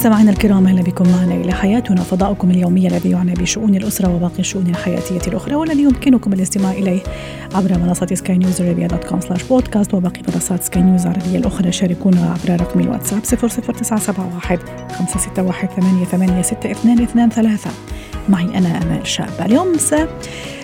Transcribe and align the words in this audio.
مستمعينا 0.00 0.30
الكرام 0.30 0.66
أهلا 0.66 0.82
بكم 0.82 1.08
معنا 1.08 1.34
إلى 1.34 1.52
حياتنا 1.52 2.02
فضاؤكم 2.02 2.50
اليومي 2.50 2.86
الذي 2.86 3.10
يعنى 3.10 3.34
بشؤون 3.34 3.74
الأسرة 3.74 4.14
وباقي 4.14 4.38
الشؤون 4.38 4.66
الحياتية 4.66 5.20
الأخرى 5.26 5.54
والذي 5.54 5.82
يمكنكم 5.82 6.32
الاستماع 6.32 6.72
إليه 6.72 7.00
عبر 7.54 7.78
منصة 7.78 8.06
سكاي 8.14 8.38
نيوز 8.38 8.62
عربية 8.62 8.86
dot 8.86 9.04
com 9.04 9.20
slash 9.20 9.42
podcast 9.42 9.94
وباقي 9.94 10.20
منصات 10.28 10.62
سكاي 10.62 10.82
نيوز 10.82 11.06
العربية 11.06 11.38
الأخرى. 11.38 11.72
شاركونا 11.72 12.36
عبر 12.44 12.60
رقم 12.60 12.80
الواتساب 12.80 13.22
00971 13.24 14.58
561 14.90 16.04
88 16.04 17.30
معي 18.28 18.58
أنا 18.58 18.82
آمال 18.82 19.06
شابه 19.06 19.44
اليوم 19.44 19.76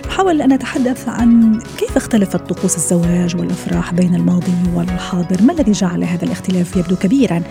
نحاول 0.07 0.41
أن 0.41 0.53
نتحدث 0.53 1.09
عن 1.09 1.59
كيف 1.77 1.97
اختلفت 1.97 2.53
طقوس 2.53 2.75
الزواج 2.75 3.35
والأفراح 3.35 3.93
بين 3.93 4.15
الماضي 4.15 4.53
والحاضر. 4.75 5.41
ما 5.41 5.53
الذي 5.53 5.71
جعل 5.71 6.03
هذا 6.03 6.25
الاختلاف 6.25 6.75
يبدو 6.75 6.95
كبيرا 6.95 7.43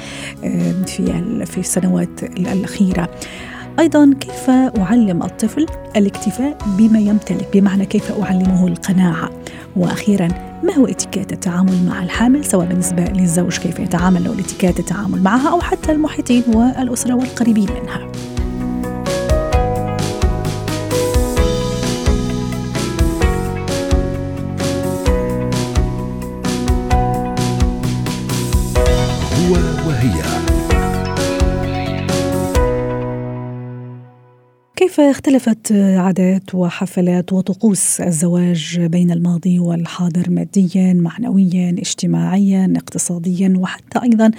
في 0.86 1.22
في 1.46 1.58
السنوات 1.58 2.22
الأخيرة؟ 2.22 3.08
أيضا 3.78 4.14
كيف 4.20 4.50
أعلم 4.50 5.22
الطفل 5.22 5.66
الاكتفاء 5.96 6.58
بما 6.66 6.98
يمتلك؟ 6.98 7.48
بمعنى 7.52 7.86
كيف 7.86 8.12
أعلمه 8.12 8.66
القناعة؟ 8.66 9.30
وأخيرا 9.76 10.28
ما 10.62 10.74
هو 10.74 10.86
اتيكيت 10.86 11.32
التعامل 11.32 11.86
مع 11.86 12.02
الحامل 12.02 12.44
سواء 12.44 12.66
بالنسبة 12.66 13.04
للزوج 13.04 13.58
كيف 13.58 13.78
يتعامل 13.78 14.26
أو 14.26 14.32
الاتيكيت 14.32 14.78
التعامل 14.78 15.22
معها 15.22 15.50
أو 15.50 15.60
حتى 15.60 15.92
المحيطين 15.92 16.42
والأسرة 16.54 17.14
والقريبين 17.14 17.68
منها؟ 17.82 18.06
اختلفت 35.00 35.72
عادات 35.72 36.54
وحفلات 36.54 37.32
وطقوس 37.32 38.00
الزواج 38.00 38.80
بين 38.80 39.10
الماضي 39.10 39.58
والحاضر 39.58 40.30
ماديا 40.30 40.92
معنويا 40.92 41.70
اجتماعيا 41.70 42.72
اقتصاديا 42.76 43.54
وحتى 43.58 44.02
أيضا 44.02 44.30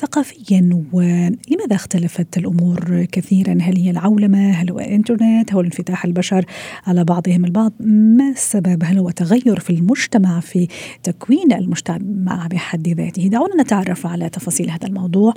ثقافيا 0.00 0.84
ولماذا 0.92 1.74
اختلفت 1.74 2.36
الأمور 2.36 3.04
كثيرا؟ 3.12 3.58
هل 3.60 3.76
هي 3.76 3.90
العولمة؟ 3.90 4.50
هل 4.50 4.70
هو 4.70 4.78
الإنترنت؟ 4.78 5.54
هل 5.54 5.64
انفتاح 5.64 6.04
البشر 6.04 6.44
على 6.86 7.04
بعضهم 7.04 7.44
البعض؟ 7.44 7.72
ما 7.80 8.28
السبب؟ 8.28 8.84
هل 8.84 8.98
هو 8.98 9.10
تغير 9.10 9.60
في 9.60 9.70
المجتمع 9.70 10.40
في 10.40 10.68
تكوين 11.02 11.52
المجتمع 11.52 12.46
بحد 12.46 12.88
ذاته؟ 12.88 13.28
دعونا 13.28 13.62
نتعرف 13.62 14.06
على 14.06 14.28
تفاصيل 14.28 14.70
هذا 14.70 14.86
الموضوع 14.86 15.34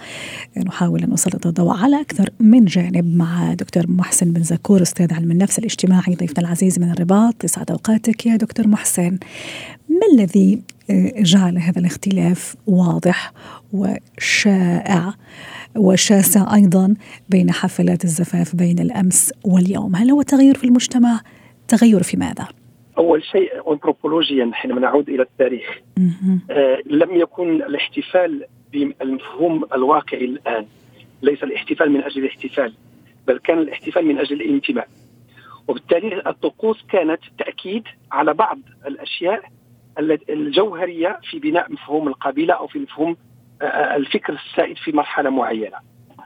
نحاول 0.65 1.03
أن 1.03 1.13
نسلط 1.13 1.47
الضوء 1.47 1.77
على 1.77 2.01
أكثر 2.01 2.29
من 2.39 2.65
جانب 2.65 3.15
مع 3.15 3.53
دكتور 3.53 3.91
محسن 3.91 4.33
بن 4.33 4.43
زكور 4.43 4.81
أستاذ 4.81 5.13
علم 5.13 5.31
النفس 5.31 5.59
الاجتماعي 5.59 6.15
ضيفنا 6.15 6.39
العزيز 6.39 6.79
من 6.79 6.91
الرباط 6.91 7.43
يسعد 7.43 7.71
أوقاتك 7.71 8.25
يا 8.25 8.35
دكتور 8.35 8.67
محسن 8.67 9.17
ما 9.93 10.07
الذي 10.13 10.61
جعل 11.17 11.57
هذا 11.57 11.79
الاختلاف 11.79 12.55
واضح 12.67 13.31
وشائع 13.73 15.13
وشاسع 15.75 16.55
أيضا 16.55 16.95
بين 17.29 17.51
حفلات 17.51 18.03
الزفاف 18.03 18.55
بين 18.55 18.79
الأمس 18.79 19.33
واليوم، 19.45 19.95
هل 19.95 20.11
هو 20.11 20.21
تغير 20.21 20.55
في 20.55 20.63
المجتمع؟ 20.63 21.21
تغير 21.67 22.03
في 22.03 22.17
ماذا؟ 22.17 22.47
أول 22.97 23.23
شيء 23.23 23.71
انثروبولوجيا 23.73 24.49
حينما 24.53 24.81
نعود 24.81 25.09
إلى 25.09 25.21
التاريخ 25.23 25.79
آه 26.51 26.77
لم 26.85 27.15
يكن 27.15 27.55
الاحتفال 27.55 28.45
بالمفهوم 28.73 29.65
الواقعي 29.73 30.25
الآن 30.25 30.65
ليس 31.21 31.43
الاحتفال 31.43 31.91
من 31.91 32.03
أجل 32.03 32.23
الاحتفال 32.23 32.73
بل 33.27 33.37
كان 33.37 33.57
الاحتفال 33.57 34.05
من 34.05 34.17
أجل 34.17 34.41
الانتماء 34.41 34.87
وبالتالي 35.67 36.23
الطقوس 36.27 36.85
كانت 36.91 37.19
تأكيد 37.37 37.83
على 38.11 38.33
بعض 38.33 38.59
الأشياء 38.87 39.43
الجوهرية 40.29 41.19
في 41.29 41.39
بناء 41.39 41.71
مفهوم 41.71 42.07
القبيلة 42.07 42.53
أو 42.53 42.67
في 42.67 42.79
مفهوم 42.79 43.17
آه، 43.61 43.65
آه، 43.65 43.95
الفكر 43.95 44.33
السائد 44.33 44.77
في 44.77 44.91
مرحلة 44.91 45.29
معينة. 45.29 45.77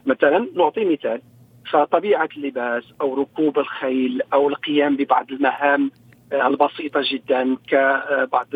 مثلا 0.06 0.48
نعطي 0.54 0.84
مثال 0.84 1.22
فطبيعة 1.72 2.28
اللباس 2.36 2.84
أو 3.00 3.14
ركوب 3.14 3.58
الخيل 3.58 4.22
أو 4.32 4.48
القيام 4.48 4.96
ببعض 4.96 5.32
المهام 5.32 5.90
آه، 6.32 6.46
البسيطة 6.46 7.00
جدا 7.12 7.56
كبعض 7.68 8.46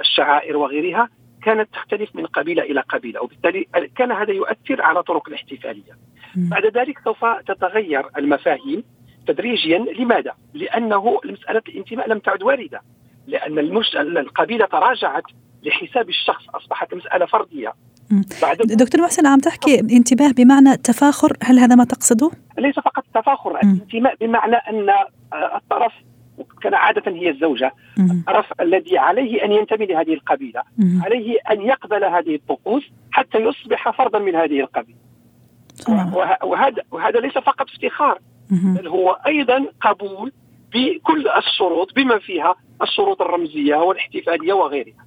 الشعائر 0.00 0.56
وغيرها 0.56 1.08
كانت 1.42 1.68
تختلف 1.72 2.16
من 2.16 2.26
قبيلة 2.26 2.62
إلى 2.62 2.80
قبيلة 2.80 3.22
وبالتالي 3.22 3.66
كان 3.96 4.12
هذا 4.12 4.32
يؤثر 4.32 4.82
على 4.82 5.02
طرق 5.02 5.28
الاحتفالية. 5.28 5.92
بعد 6.36 6.66
ذلك 6.66 6.98
سوف 7.04 7.24
تتغير 7.24 8.06
المفاهيم 8.18 8.84
تدريجيا 9.26 9.78
لماذا؟ 9.78 10.32
لأنه 10.54 11.20
مساله 11.24 11.62
الانتماء 11.68 12.08
لم 12.08 12.18
تعد 12.18 12.42
واردة 12.42 12.80
لأن 13.30 13.58
المش... 13.58 13.96
القبيلة 13.96 14.66
تراجعت 14.66 15.24
لحساب 15.62 16.08
الشخص 16.08 16.48
أصبحت 16.54 16.94
مسألة 16.94 17.26
فردية. 17.26 17.72
بعد 18.42 18.56
دكتور 18.56 19.02
محسن 19.02 19.26
عم 19.26 19.38
تحكي 19.38 19.80
انتباه 19.80 20.30
بمعنى 20.30 20.76
تفاخر 20.76 21.36
هل 21.42 21.58
هذا 21.58 21.74
ما 21.74 21.84
تقصده؟ 21.84 22.30
ليس 22.58 22.74
فقط 22.74 23.04
تفاخر 23.14 23.50
الانتماء 23.50 24.14
بمعنى 24.20 24.56
أن 24.56 24.86
الطرف 25.56 25.92
كان 26.62 26.74
عادة 26.74 27.12
هي 27.12 27.30
الزوجة 27.30 27.72
الطرف 27.98 28.46
الذي 28.60 28.98
عليه 28.98 29.44
أن 29.44 29.52
ينتمي 29.52 29.86
لهذه 29.86 30.14
القبيلة 30.14 30.62
عليه 31.02 31.38
أن 31.50 31.62
يقبل 31.62 32.04
هذه 32.04 32.34
الطقوس 32.34 32.82
حتى 33.10 33.38
يصبح 33.38 33.90
فردا 33.90 34.18
من 34.18 34.34
هذه 34.34 34.60
القبيلة. 34.60 34.98
وهذا 36.42 36.82
وهذا 36.90 37.20
ليس 37.20 37.32
فقط 37.32 37.66
افتخار 37.70 38.18
بل 38.50 38.88
هو 38.88 39.10
أيضا 39.26 39.66
قبول 39.80 40.32
بكل 40.72 41.28
الشروط 41.28 41.94
بما 41.94 42.18
فيها 42.18 42.54
الشروط 42.82 43.22
الرمزية 43.22 43.76
والاحتفالية 43.76 44.52
وغيرها. 44.52 45.06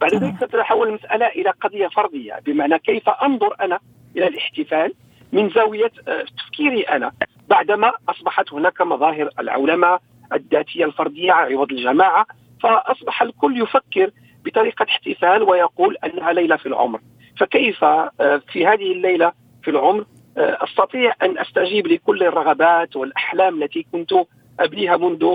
بعد 0.00 0.14
ذلك 0.14 0.40
تتحول 0.40 0.88
المساله 0.88 1.26
إلى 1.26 1.50
قضية 1.50 1.88
فردية 1.88 2.38
بمعنى 2.46 2.78
كيف 2.78 3.08
أنظر 3.08 3.56
أنا 3.60 3.78
إلى 4.16 4.26
الاحتفال 4.26 4.92
من 5.32 5.50
زاوية 5.50 5.92
آه، 6.08 6.24
تفكيري 6.38 6.82
أنا 6.82 7.12
بعدما 7.48 7.92
أصبحت 8.08 8.52
هناك 8.52 8.82
مظاهر 8.82 9.28
العولمه 9.38 9.98
الذاتية 10.32 10.84
الفردية 10.84 11.32
عوض 11.32 11.72
الجماعة 11.72 12.26
فأصبح 12.62 13.22
الكل 13.22 13.62
يفكر 13.62 14.10
بطريقة 14.44 14.86
احتفال 14.88 15.42
ويقول 15.42 15.96
أنها 16.04 16.32
ليلة 16.32 16.56
في 16.56 16.66
العمر 16.66 17.00
فكيف 17.36 17.84
آه، 17.84 18.10
في 18.52 18.66
هذه 18.66 18.92
الليلة 18.92 19.32
في 19.62 19.70
العمر 19.70 20.04
آه، 20.38 20.58
أستطيع 20.64 21.14
أن 21.22 21.38
أستجيب 21.38 21.86
لكل 21.86 22.22
الرغبات 22.22 22.96
والأحلام 22.96 23.62
التي 23.62 23.86
كنت 23.92 24.14
أبنيها 24.60 24.96
منذ 24.96 25.26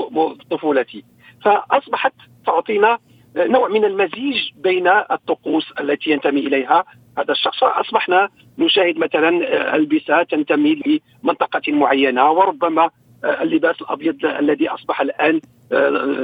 طفولتي. 0.52 1.04
فأصبحت 1.44 2.14
تعطينا 2.46 2.98
نوع 3.38 3.68
من 3.68 3.86
المزيج 3.86 4.52
بين 4.56 4.88
الطقوس 4.88 5.72
التي 5.80 6.12
ينتمي 6.12 6.40
إليها 6.40 6.86
هذا 7.18 7.32
الشخص. 7.32 7.64
اصبحنا 7.64 8.30
نشاهد 8.58 8.98
مثلا 8.98 9.30
ألبسة 9.76 10.24
تنتمي 10.24 11.02
لمنطقة 11.24 11.62
معينة 11.72 12.32
وربما 12.32 12.90
اللباس 13.24 13.82
الأبيض 13.82 14.26
الذي 14.26 14.70
أصبح 14.70 15.02
الآن 15.02 15.42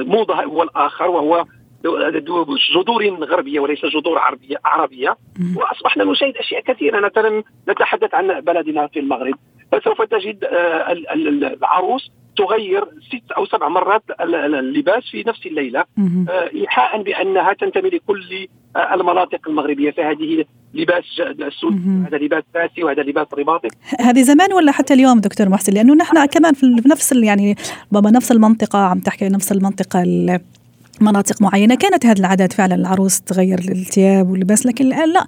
موضة 0.06 0.34
هو 0.44 0.62
الآخر 0.62 1.10
وهو 1.10 1.44
جذور 1.84 3.24
غربية 3.24 3.60
وليس 3.60 3.86
جذور 3.86 4.18
عربية 4.18 4.56
عربية. 4.64 5.16
وأصبحنا 5.56 6.04
نشاهد 6.04 6.36
أشياء 6.36 6.60
كثيرة. 6.60 7.00
مثلا 7.00 7.42
نتحدث 7.68 8.14
عن 8.14 8.40
بلدنا 8.40 8.86
في 8.86 9.00
المغرب. 9.00 9.34
فسوف 9.72 10.02
تجد 10.02 10.38
العروس 11.62 12.10
تغير 12.36 12.84
ست 12.84 13.32
أو 13.32 13.46
سبع 13.46 13.68
مرات 13.68 14.02
اللباس 14.20 15.02
في 15.10 15.24
نفس 15.26 15.46
الليلة. 15.46 15.80
آه، 16.28 16.50
إيحاء 16.54 17.02
بأنها 17.02 17.52
تنتمي 17.52 17.90
لكل 17.90 18.48
آه، 18.76 18.94
المناطق 18.94 19.48
المغربية. 19.48 19.90
فهذه 19.90 20.44
لباس 20.74 21.04
السود 21.20 21.72
هذا 22.06 22.18
لباس 22.18 22.42
فاسي 22.54 22.84
وهذا 22.84 23.02
لباس 23.02 23.26
رباطي. 23.34 23.68
هذه 24.00 24.22
زمان 24.22 24.52
ولا 24.52 24.72
حتى 24.72 24.94
اليوم 24.94 25.20
دكتور 25.20 25.48
محسن؟ 25.48 25.72
لأنه 25.72 25.94
نحن 25.94 26.26
كمان 26.26 26.54
في 26.54 26.88
نفس 26.88 27.12
يعني 27.12 27.56
بابا 27.92 28.10
نفس 28.10 28.32
المنطقة 28.32 28.78
عم 28.78 29.00
تحكي 29.00 29.28
نفس 29.28 29.52
المنطقة 29.52 30.02
مناطق 31.02 31.42
معينة 31.42 31.74
كانت 31.74 32.06
هذه 32.06 32.18
العادات 32.18 32.52
فعلا 32.52 32.74
العروس 32.74 33.20
تغير 33.20 33.58
الثياب 33.58 34.30
واللباس 34.30 34.66
لكن 34.66 34.86
الآن 34.86 35.12
لا. 35.12 35.26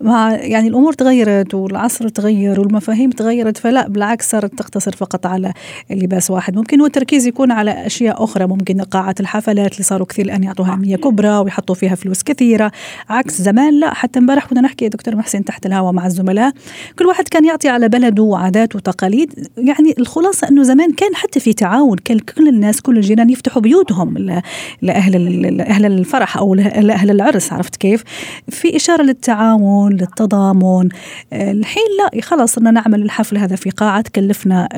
مع 0.00 0.32
يعني 0.32 0.68
الأمور 0.68 0.92
تغيرت 0.92 1.54
والعصر 1.54 2.08
تغير 2.08 2.60
والمفاهيم 2.60 3.10
تغيرت 3.10 3.56
فلا 3.56 3.88
بالعكس 3.88 4.30
صارت 4.30 4.58
تقتصر 4.58 4.96
فقط 4.96 5.26
على 5.26 5.52
اللباس 5.90 6.30
واحد. 6.30 6.56
ممكن 6.56 6.80
والتركيز 6.80 7.26
يكون 7.26 7.50
على 7.50 7.86
أشياء 7.86 8.24
أخرى 8.24 8.46
ممكن 8.46 8.80
قاعات 8.80 9.20
الحفلات 9.20 9.72
اللي 9.72 9.84
صاروا 9.84 10.06
كثير 10.06 10.24
الآن 10.24 10.44
يعطوها 10.44 10.72
أهمية 10.72 10.96
كبرى 10.96 11.38
ويحطوا 11.38 11.74
فيها 11.74 11.94
فلوس 11.94 12.22
كثيرة. 12.22 12.72
عكس 13.08 13.42
زمان 13.42 13.80
لا 13.80 13.94
حتى 13.94 14.18
امبارح 14.18 14.46
كنا 14.46 14.60
نحكي 14.60 14.84
يا 14.84 14.90
دكتور 14.90 15.16
محسن 15.16 15.44
تحت 15.44 15.66
الهواء 15.66 15.92
مع 15.92 16.06
الزملاء 16.06 16.52
كل 16.98 17.06
واحد 17.06 17.28
كان 17.28 17.44
يعطي 17.44 17.68
على 17.68 17.88
بلده 17.88 18.22
وعادات 18.22 18.76
وتقاليد. 18.76 19.48
يعني 19.56 19.94
الخلاصة 19.98 20.48
أنه 20.48 20.62
زمان 20.62 20.92
كان 20.92 21.14
حتى 21.14 21.40
في 21.40 21.52
تعاون 21.52 21.98
كان 21.98 22.18
كل 22.18 22.48
الناس 22.48 22.80
كل 22.80 22.96
الجيران 22.96 23.30
يفتحوا 23.30 23.62
بيوتهم 23.62 24.40
لأهل 24.82 25.15
أهل 25.60 25.86
الفرح 25.86 26.36
أو 26.36 26.54
أهل 26.54 27.10
العرس 27.10 27.52
عرفت 27.52 27.76
كيف؟ 27.76 28.04
في 28.48 28.76
إشارة 28.76 29.02
للتعاون 29.02 29.92
للتضامن. 29.92 30.88
الحين 31.32 31.84
لا 31.98 32.22
خلاص 32.22 32.54
صرنا 32.54 32.70
نعمل 32.70 33.02
الحفل 33.02 33.38
هذا 33.38 33.56
في 33.56 33.70
قاعه 33.70 34.00
تكلفنا 34.00 34.68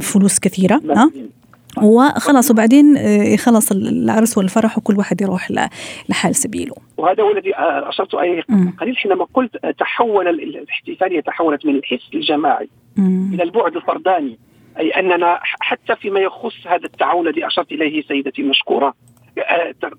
فلوس 0.00 0.38
كثيرة 0.38 0.80
ها؟ 0.96 1.10
وخلاص 1.82 2.50
وبعدين 2.50 2.96
آه، 2.96 3.36
خلص 3.36 3.72
العرس 3.72 4.38
والفرح 4.38 4.78
وكل 4.78 4.98
واحد 4.98 5.20
يروح 5.20 5.52
لحال 6.08 6.34
سبيله. 6.34 6.74
وهذا 6.96 7.22
هو 7.22 7.30
الذي 7.30 7.56
آه، 7.56 7.88
أشرت 7.88 8.14
إليه 8.14 8.42
قليل 8.80 8.96
حينما 8.96 9.26
قلت 9.34 9.64
آه، 9.64 9.70
تحول 9.70 10.28
الاحتفالية 10.28 11.20
تحولت 11.20 11.66
من 11.66 11.74
الحس 11.74 12.08
الجماعي 12.14 12.68
إلى 12.98 13.42
البعد 13.42 13.76
الفرداني. 13.76 14.38
أي 14.78 14.90
أننا 14.90 15.38
حتى 15.42 15.96
فيما 15.96 16.20
يخص 16.20 16.66
هذا 16.66 16.84
التعاون 16.84 17.28
الذي 17.28 17.46
أشرت 17.46 17.72
إليه 17.72 18.02
سيدتي 18.02 18.42
المشكورة 18.42 18.94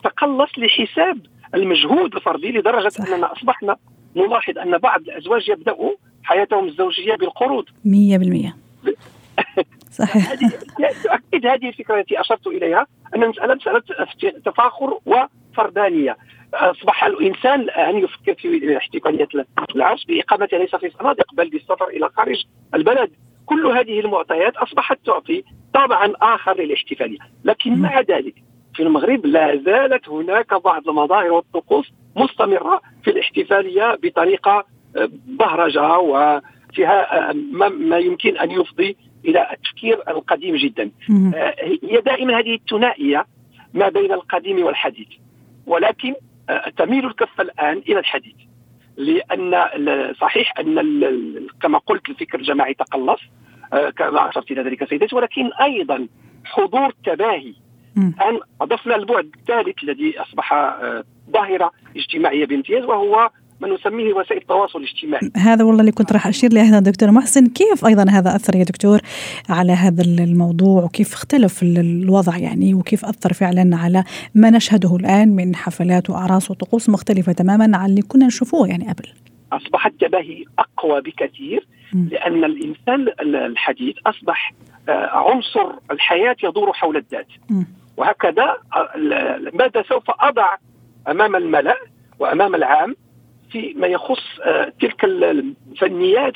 تقلص 0.04 0.50
لحساب 0.58 1.20
المجهود 1.56 2.16
الفردي 2.16 2.52
لدرجة. 2.52 2.92
أننا 3.00 3.32
أصبحنا 3.34 3.76
نلاحظ 4.16 4.58
أن 4.58 4.78
بعض 4.78 5.02
الأزواج 5.02 5.50
يبدأوا 5.50 5.92
حياتهم 6.24 6.68
الزوجية 6.68 7.16
بالقروض. 7.16 7.66
100% 7.86 8.54
صحيح. 9.92 10.32
أكيد 11.06 11.46
هذه 11.46 11.70
الفكرة 11.70 12.00
التي 12.00 12.22
أشرت 12.22 12.48
إليها 12.48 12.88
أن 13.16 13.24
المساله 13.24 13.56
مسألة 13.56 13.82
تفاخر 14.46 15.00
وفردانية. 15.06 16.18
أصبح 16.54 17.04
الإنسان 17.04 17.70
أن 17.70 17.98
يفكر 17.98 18.34
في 18.34 18.78
احتفاليه 18.78 19.28
العرس 19.76 20.04
باقامتها 20.04 20.60
ليس 20.60 20.76
في 20.76 20.92
صنادق 21.00 21.34
بل 21.34 21.50
بالسفر 21.50 21.88
إلى 21.88 22.10
خارج 22.18 22.44
البلد. 22.74 23.12
كل 23.46 23.66
هذه 23.66 24.00
المعطيات 24.00 24.56
أصبحت 24.56 25.00
تعطي 25.06 25.44
طابعا 25.74 26.14
آخر 26.22 26.62
للاحتفاليه 26.62 27.18
لكن 27.44 27.80
مع 27.80 28.00
ذلك 28.00 28.36
في 28.74 28.84
المغرب 28.84 29.26
لا 29.26 29.62
زالت 29.66 30.10
هناك 30.10 30.64
بعض 30.64 30.90
المظاهر 30.90 31.32
والطقوس 31.32 31.94
مستمرة 32.16 32.82
في 33.04 33.12
الاحتفالية 33.12 33.98
بطريقة 34.04 34.66
آه، 34.98 35.10
بهرجة 35.28 35.98
وفيها 35.98 37.30
آه، 37.30 37.34
ما 37.70 37.98
يمكن 37.98 38.38
أن 38.38 38.52
يفضي 38.52 38.98
إلى 39.26 39.48
التفكير 39.54 40.00
القديم 40.08 40.56
جدا. 40.56 40.92
آه، 41.36 41.56
هي 41.84 42.02
دائما 42.02 42.40
هذه 42.40 42.56
الثنائية 42.56 43.26
ما 43.74 43.90
بين 43.90 44.12
القديم 44.12 44.66
والحديث 44.66 45.08
ولكن 45.66 46.14
تميل 46.78 47.06
الكفه 47.06 47.44
الآن 47.44 47.78
إلى 47.78 48.00
الحديث 48.00 48.36
لأن 48.98 49.68
صحيح 50.22 50.54
أن 50.60 51.48
كما 51.62 51.78
قلت 51.78 52.10
الفكر 52.10 52.40
الجماعي 52.40 52.74
تقلص 52.74 53.22
كما 53.72 54.30
أشرت 54.30 54.52
إلى 54.52 54.62
ذلك 54.62 54.90
سيدتي 54.90 55.16
ولكن 55.16 55.50
أيضا 55.62 56.08
حضور 56.46 56.94
تباهي 57.06 57.54
الان 57.98 58.40
أضفنا 58.62 58.96
البعد 58.96 59.30
الثالث 59.40 59.84
الذي 59.84 60.22
أصبح 60.22 60.54
آه، 60.54 61.04
ظاهرة 61.32 61.72
اجتماعية 61.96 62.46
بامتياز 62.46 62.84
وهو 62.84 63.30
ما 63.62 63.68
نسميه 63.68 64.14
وسائل 64.14 64.42
التواصل 64.42 64.80
الاجتماعي. 64.80 65.32
هذا 65.38 65.64
والله 65.64 65.82
اللي 65.82 65.92
كنت 65.92 66.14
راح 66.14 66.28
أشير 66.28 66.54
له 66.54 66.80
دكتور 66.80 67.12
محسن 67.12 67.48
كيف 67.48 67.86
أيضا 67.86 68.06
هذا 68.10 68.36
أثر 68.36 68.56
يا 68.56 68.64
دكتور 68.64 69.00
على 69.50 69.72
هذا 69.72 70.04
الموضوع 70.04 70.84
وكيف 70.84 71.14
اختلف 71.14 71.64
الوضع 71.64 72.38
يعني 72.38 72.74
وكيف 72.74 73.06
أثر 73.06 73.34
فعلا 73.34 73.78
على 73.78 74.04
ما 74.36 74.50
نشهده 74.50 74.96
الآن 74.96 75.36
من 75.36 75.56
حفلات 75.56 76.10
وأعراس 76.10 76.52
وطقوس 76.52 76.90
مختلفة 76.90 77.32
تماما 77.32 77.78
عن 77.78 77.90
اللي 77.90 78.02
كنا 78.02 78.26
نشوفوه 78.26 78.68
يعني 78.68 78.84
قبل؟ 78.84 79.10
اصبح 79.54 79.86
التباهي 79.86 80.44
أقوى 80.60 81.02
بكثير 81.02 81.68
لأن 81.94 82.44
الإنسان 82.44 83.08
الحديث 83.20 83.96
أصبح 84.06 84.54
آه، 84.90 85.32
عنصر 85.32 85.74
الحياة 85.92 86.36
يدور 86.44 86.74
حول 86.74 86.98
الذات. 86.98 87.28
وهكذا 87.98 88.58
ماذا 89.54 89.84
سوف 89.90 90.04
أضع 90.20 90.56
أمام 91.08 91.36
الملأ 91.36 91.78
وأمام 92.20 92.56
العام 92.56 92.96
فيما 93.52 93.88
يخص 93.88 94.40
آه، 94.44 94.74
تلك 94.82 95.04
الفنيات 95.06 96.34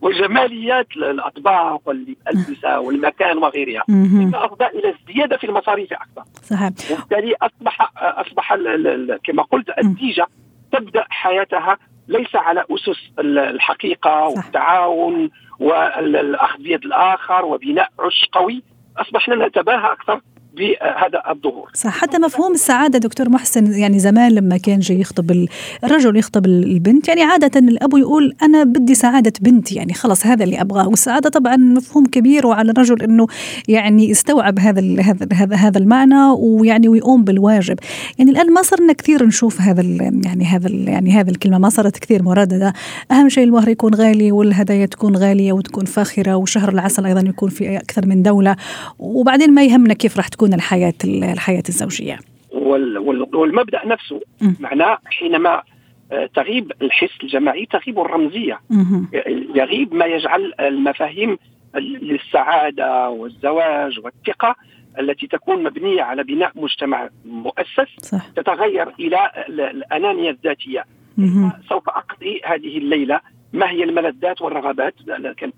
وجماليات 0.00 0.86
الأطباق 0.96 1.80
والالبسه 1.88 2.80
والمكان 2.80 3.38
وغيرها. 3.38 3.82
مما 3.88 4.44
افضى 4.44 4.64
إلى 4.64 4.94
الزياده 5.00 5.36
في 5.36 5.44
المصاريف 5.46 5.92
أكثر 5.92 6.22
صحيح. 6.42 6.70
وبالتالي 6.90 7.34
أصبح 7.42 7.92
أصبح 7.96 8.54
كما 9.24 9.42
قلت 9.42 9.70
النتيجة 9.78 10.26
تبدأ 10.72 11.04
حياتها 11.08 11.78
ليس 12.08 12.36
على 12.36 12.64
أسس 12.70 13.10
الحقيقة 13.18 14.28
والتعاون 14.28 15.30
والاخذ 15.58 16.62
بيد 16.62 16.84
الآخر 16.84 17.44
وبناء 17.44 17.90
عش 17.98 18.28
قوي. 18.32 18.62
أصبحنا 18.98 19.46
نتباهى 19.46 19.92
أكثر. 19.92 20.20
بهذا 20.56 21.22
الظهور. 21.30 21.70
صح 21.74 21.90
حتى 21.90 22.18
مفهوم 22.18 22.52
السعادة 22.52 22.98
دكتور 22.98 23.28
محسن 23.28 23.72
يعني 23.72 23.98
زمان 23.98 24.32
لما 24.32 24.56
كان 24.56 24.78
جاي 24.78 25.00
يخطب 25.00 25.46
الرجل 25.84 26.16
يخطب 26.16 26.46
البنت 26.46 27.08
يعني 27.08 27.22
عادة 27.22 27.60
الأب 27.60 27.96
يقول 27.96 28.34
أنا 28.42 28.64
بدي 28.64 28.94
سعادة 28.94 29.32
بنتي 29.40 29.74
يعني 29.74 29.94
خلص 29.94 30.26
هذا 30.26 30.44
اللي 30.44 30.60
أبغاه. 30.60 30.88
والسعادة 30.88 31.30
طبعا 31.30 31.56
مفهوم 31.56 32.06
كبير 32.06 32.46
وعلى 32.46 32.70
الرجل 32.70 33.02
إنه 33.02 33.26
يعني 33.68 34.10
يستوعب 34.10 34.58
هذا 34.58 35.02
هذا 35.02 35.26
هذا 35.32 35.56
هذا 35.56 35.78
المعنى 35.78 36.30
ويعني 36.38 36.88
ويقوم 36.88 37.24
بالواجب. 37.24 37.78
يعني 38.18 38.30
الآن 38.30 38.52
ما 38.52 38.62
صرنا 38.62 38.92
كثير 38.92 39.26
نشوف 39.26 39.60
هذا 39.60 39.82
يعني 40.24 40.44
هذا 40.44 40.68
يعني 40.70 41.12
هذه 41.12 41.30
الكلمة 41.30 41.58
ما 41.58 41.68
صارت 41.68 41.98
كثير 41.98 42.22
مرددة. 42.22 42.72
أهم 43.10 43.28
شيء 43.28 43.44
المهر 43.44 43.68
يكون 43.68 43.94
غالي 43.94 44.32
والهدايا 44.32 44.86
تكون 44.86 45.16
غالية 45.16 45.52
وتكون 45.52 45.84
فاخرة 45.84 46.36
وشهر 46.36 46.68
العسل 46.68 47.06
أيضا 47.06 47.20
يكون 47.20 47.48
في 47.48 47.76
أكثر 47.76 48.06
من 48.06 48.22
دولة 48.22 48.56
وبعدين 48.98 49.54
ما 49.54 49.64
يهمنا 49.64 49.94
كيف 49.94 50.16
راح 50.16 50.28
تكون 50.28 50.41
تكون 50.42 50.54
الحياة 50.54 50.94
الحياة 51.04 51.62
الزوجية. 51.68 52.18
والمبدأ 53.32 53.86
نفسه 53.86 54.20
معناه 54.60 54.98
حينما 55.04 55.62
آه، 56.12 56.26
تغيب 56.34 56.72
الحس 56.82 57.10
الجماعي 57.22 57.66
تغيب 57.66 58.00
الرمزية. 58.00 58.60
يغيب 59.54 59.94
ما 59.94 60.06
يجعل 60.06 60.52
المفاهيم 60.60 61.38
للسعادة 61.74 63.10
والزواج 63.10 63.98
والثقة 64.04 64.56
التي 64.98 65.26
تكون 65.26 65.62
مبنية 65.62 66.02
على 66.02 66.22
بناء 66.24 66.52
مجتمع 66.54 67.08
مؤسس 67.24 67.90
صح. 67.98 68.28
تتغير 68.36 68.88
إلى 69.00 69.30
الأنانية 69.48 70.30
الذاتية. 70.30 70.84
سوف 71.68 71.88
أقضي 71.88 72.40
هذه 72.44 72.78
الليلة 72.78 73.20
ما 73.52 73.70
هي 73.70 73.84
الملذات 73.84 74.42
والرغبات؟ 74.42 74.94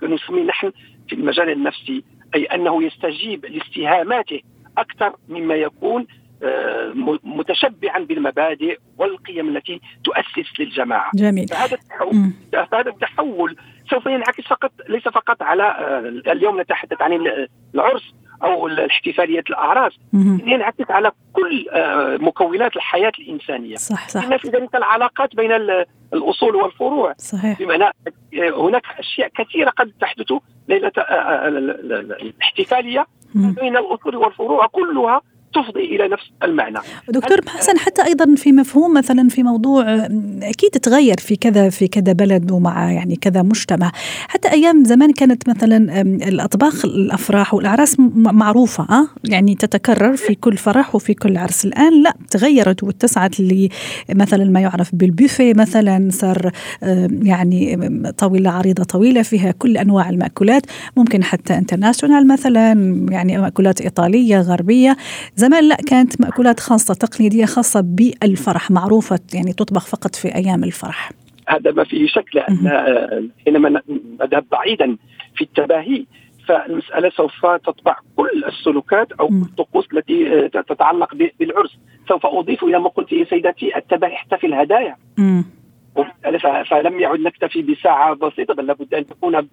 نسمي 0.02 0.42
نحن 0.42 0.72
في 1.08 1.14
المجال 1.14 1.50
النفسي 1.50 2.04
أي 2.34 2.44
أنه 2.44 2.82
يستجيب 2.82 3.46
لاستهاماته 3.46 4.40
أكثر 4.78 5.16
مما 5.28 5.54
يكون 5.54 6.06
آه، 6.42 6.92
متشبعا 7.24 7.98
بالمبادئ 7.98 8.78
والقيم 8.98 9.56
التي 9.56 9.80
تؤسس 10.04 10.60
للجماعة. 10.60 11.10
جميل. 11.14 11.48
فهذا 11.48 11.74
التحول 11.74 12.30
هذا 12.72 12.90
التحول 12.90 13.56
سوف 13.90 14.06
ينعكس 14.06 14.44
فقط 14.44 14.72
ليس 14.88 15.02
فقط 15.02 15.42
على 15.42 15.62
آه، 15.62 16.32
اليوم 16.32 16.60
نتحدث 16.60 17.02
عن 17.02 17.26
العرس 17.74 18.14
أو 18.42 18.66
الاحتفالية 18.66 19.44
الأعراس 19.50 19.92
ينعكس 20.46 20.90
على 20.90 21.12
كل 21.32 21.68
آه، 21.72 22.16
مكونات 22.20 22.76
الحياة 22.76 23.12
الإنسانية. 23.18 23.76
صح 23.76 24.08
صح. 24.08 24.36
في 24.36 24.48
ذلك 24.48 24.74
العلاقات 24.74 25.36
بين 25.36 25.52
الأصول 26.14 26.56
والفروع. 26.56 27.14
صحيح. 27.18 27.58
بمعنى 27.58 27.84
هناك 28.34 28.82
أشياء 28.98 29.28
كثيرة 29.28 29.70
قد 29.70 29.92
تحدث 30.00 30.32
ليلة 30.68 30.92
الاحتفالية 32.22 33.06
بين 33.34 33.76
الأصول 33.76 34.16
والفروع 34.16 34.66
كلها 34.66 35.22
تفضي 35.54 35.96
إلى 35.96 36.08
نفس 36.08 36.24
المعنى. 36.42 36.78
دكتور 37.08 37.40
حسن 37.48 37.78
حتى 37.78 38.04
أيضا 38.04 38.34
في 38.36 38.52
مفهوم 38.52 38.94
مثلا 38.94 39.28
في 39.28 39.42
موضوع 39.42 39.84
أكيد 40.42 40.70
تغير 40.70 41.16
في 41.18 41.36
كذا 41.36 41.70
في 41.70 41.88
كذا 41.88 42.12
بلد 42.12 42.50
ومع 42.50 42.92
يعني 42.92 43.16
كذا 43.16 43.42
مجتمع. 43.42 43.92
حتى 44.28 44.52
أيام 44.52 44.84
زمان 44.84 45.12
كانت 45.12 45.48
مثلا 45.48 46.00
الأطباق 46.28 46.74
الأفراح 46.84 47.54
والأعراس 47.54 47.96
معروفة 48.16 48.84
أه؟ 48.84 49.06
يعني 49.24 49.54
تتكرر 49.54 50.16
في 50.16 50.34
كل 50.34 50.56
فرح 50.56 50.94
وفي 50.94 51.14
كل 51.14 51.36
عرس. 51.36 51.64
الآن 51.64 52.02
لا 52.02 52.14
تغيرت 52.30 52.82
واتسعت 52.82 53.34
مثلا 54.14 54.44
ما 54.44 54.60
يعرف 54.60 54.94
بالبوفيه 54.94 55.54
مثلا 55.54 56.08
صار 56.12 56.50
يعني 57.22 57.88
طاولة 58.18 58.50
عريضة 58.50 58.84
طويلة 58.84 59.22
فيها 59.22 59.50
كل 59.50 59.76
أنواع 59.76 60.10
المأكولات. 60.10 60.62
ممكن 60.96 61.24
حتى 61.24 61.54
انترناشونال 61.54 62.28
مثلا 62.28 62.72
يعني 63.10 63.38
مأكولات 63.38 63.80
إيطالية 63.80 64.40
غربية. 64.40 64.96
زمان 65.44 65.68
لا 65.68 65.76
كانت 65.76 66.20
مأكولات 66.20 66.60
خاصة 66.60 66.94
تقليدية 66.94 67.44
خاصة 67.44 67.80
بالفرح 67.80 68.70
معروفة 68.70 69.20
يعني 69.34 69.52
تطبخ 69.52 69.86
فقط 69.86 70.14
في 70.14 70.34
أيام 70.34 70.64
الفرح. 70.64 71.10
هذا 71.48 71.70
ما 71.70 71.84
فيه 71.84 72.06
شك 72.06 72.24
لأن 72.34 72.68
حينما 73.44 73.80
نذهب 74.20 74.44
بعيدا 74.52 74.96
في 75.36 75.44
التباهي 75.44 76.04
فالمسألة 76.48 77.10
سوف 77.10 77.46
تطبع 77.46 77.96
كل 78.16 78.44
السلوكات 78.46 79.12
أو 79.12 79.28
الطقوس 79.28 79.84
التي 79.92 80.48
تتعلق 80.48 81.14
بالعرس. 81.40 81.76
سوف 82.08 82.26
أضيف 82.26 82.64
إلى 82.64 82.78
ما 82.78 82.88
قلت 82.88 83.12
يا 83.12 83.24
سيدتي 83.24 83.76
التباهي 83.76 84.16
حتى 84.16 84.36
في 84.36 84.46
الهدايا. 84.46 84.96
فلم 86.70 87.00
يعد 87.00 87.20
نكتفي 87.20 87.62
بساعة 87.62 88.14
بسيطة 88.14 88.54
بل 88.54 88.66
لابد 88.66 88.94
أن 88.94 89.06
تكون 89.06 89.48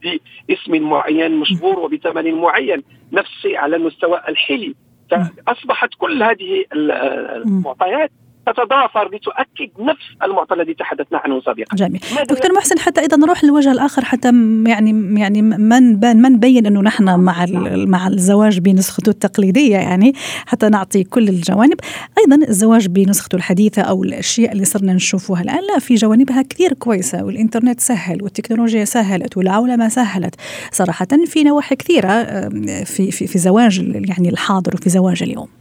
باسم 0.49 0.89
معين 0.89 1.37
مشهور 1.37 1.79
وبثمن 1.79 2.33
معين 2.33 2.83
نفس 3.13 3.29
الشيء 3.37 3.57
على 3.57 3.75
المستوى 3.75 4.21
الحلي. 4.29 4.75
فأصبحت 5.11 5.89
كل 5.97 6.23
هذه 6.23 6.65
المعطيات 6.73 8.11
تتضافر 8.51 9.15
لتؤكد 9.15 9.69
نفس 9.79 10.01
المعطى 10.23 10.55
الذي 10.55 10.73
تحدثنا 10.73 11.17
عنه 11.17 11.41
سابقا. 11.41 11.75
جميل. 11.75 12.01
دكتور 12.29 12.53
محسن 12.53 12.79
حتى 12.79 13.01
أيضا 13.01 13.17
نروح 13.17 13.43
للوجه 13.43 13.71
الآخر 13.71 14.05
حتى 14.05 14.27
يعني 14.67 15.19
يعني 15.19 15.41
من 15.41 15.99
من 16.21 16.31
نبين 16.31 16.65
أنه 16.65 16.81
نحن 16.81 17.19
مع 17.19 17.45
مع 17.75 18.07
الزواج 18.07 18.59
بنسخته 18.59 19.09
التقليدية 19.09 19.77
يعني 19.77 20.13
حتى 20.45 20.69
نعطي 20.69 21.03
كل 21.03 21.29
الجوانب. 21.29 21.79
أيضا 22.17 22.47
الزواج 22.47 22.87
بنسخته 22.87 23.35
الحديثة 23.35 23.81
أو 23.81 24.03
الأشياء 24.03 24.51
اللي 24.51 24.65
صرنا 24.65 24.93
نشوفها 24.93 25.41
الآن 25.41 25.63
لا 25.73 25.79
في 25.79 25.95
جوانبها 25.95 26.41
كثير 26.41 26.73
كويسة 26.73 27.23
والإنترنت 27.23 27.79
سهل 27.79 28.23
والتكنولوجيا 28.23 28.85
سهلت 28.85 29.37
والعولمة 29.37 29.87
سهلت. 29.87 30.35
صراحة 30.71 31.07
في 31.25 31.43
نواحي 31.43 31.75
كثيرة 31.75 32.23
في 32.83 33.11
في 33.11 33.27
في 33.27 33.39
زواج 33.39 33.79
يعني 34.09 34.29
الحاضر 34.29 34.75
وفي 34.75 34.89
زواج 34.89 35.23
اليوم. 35.23 35.60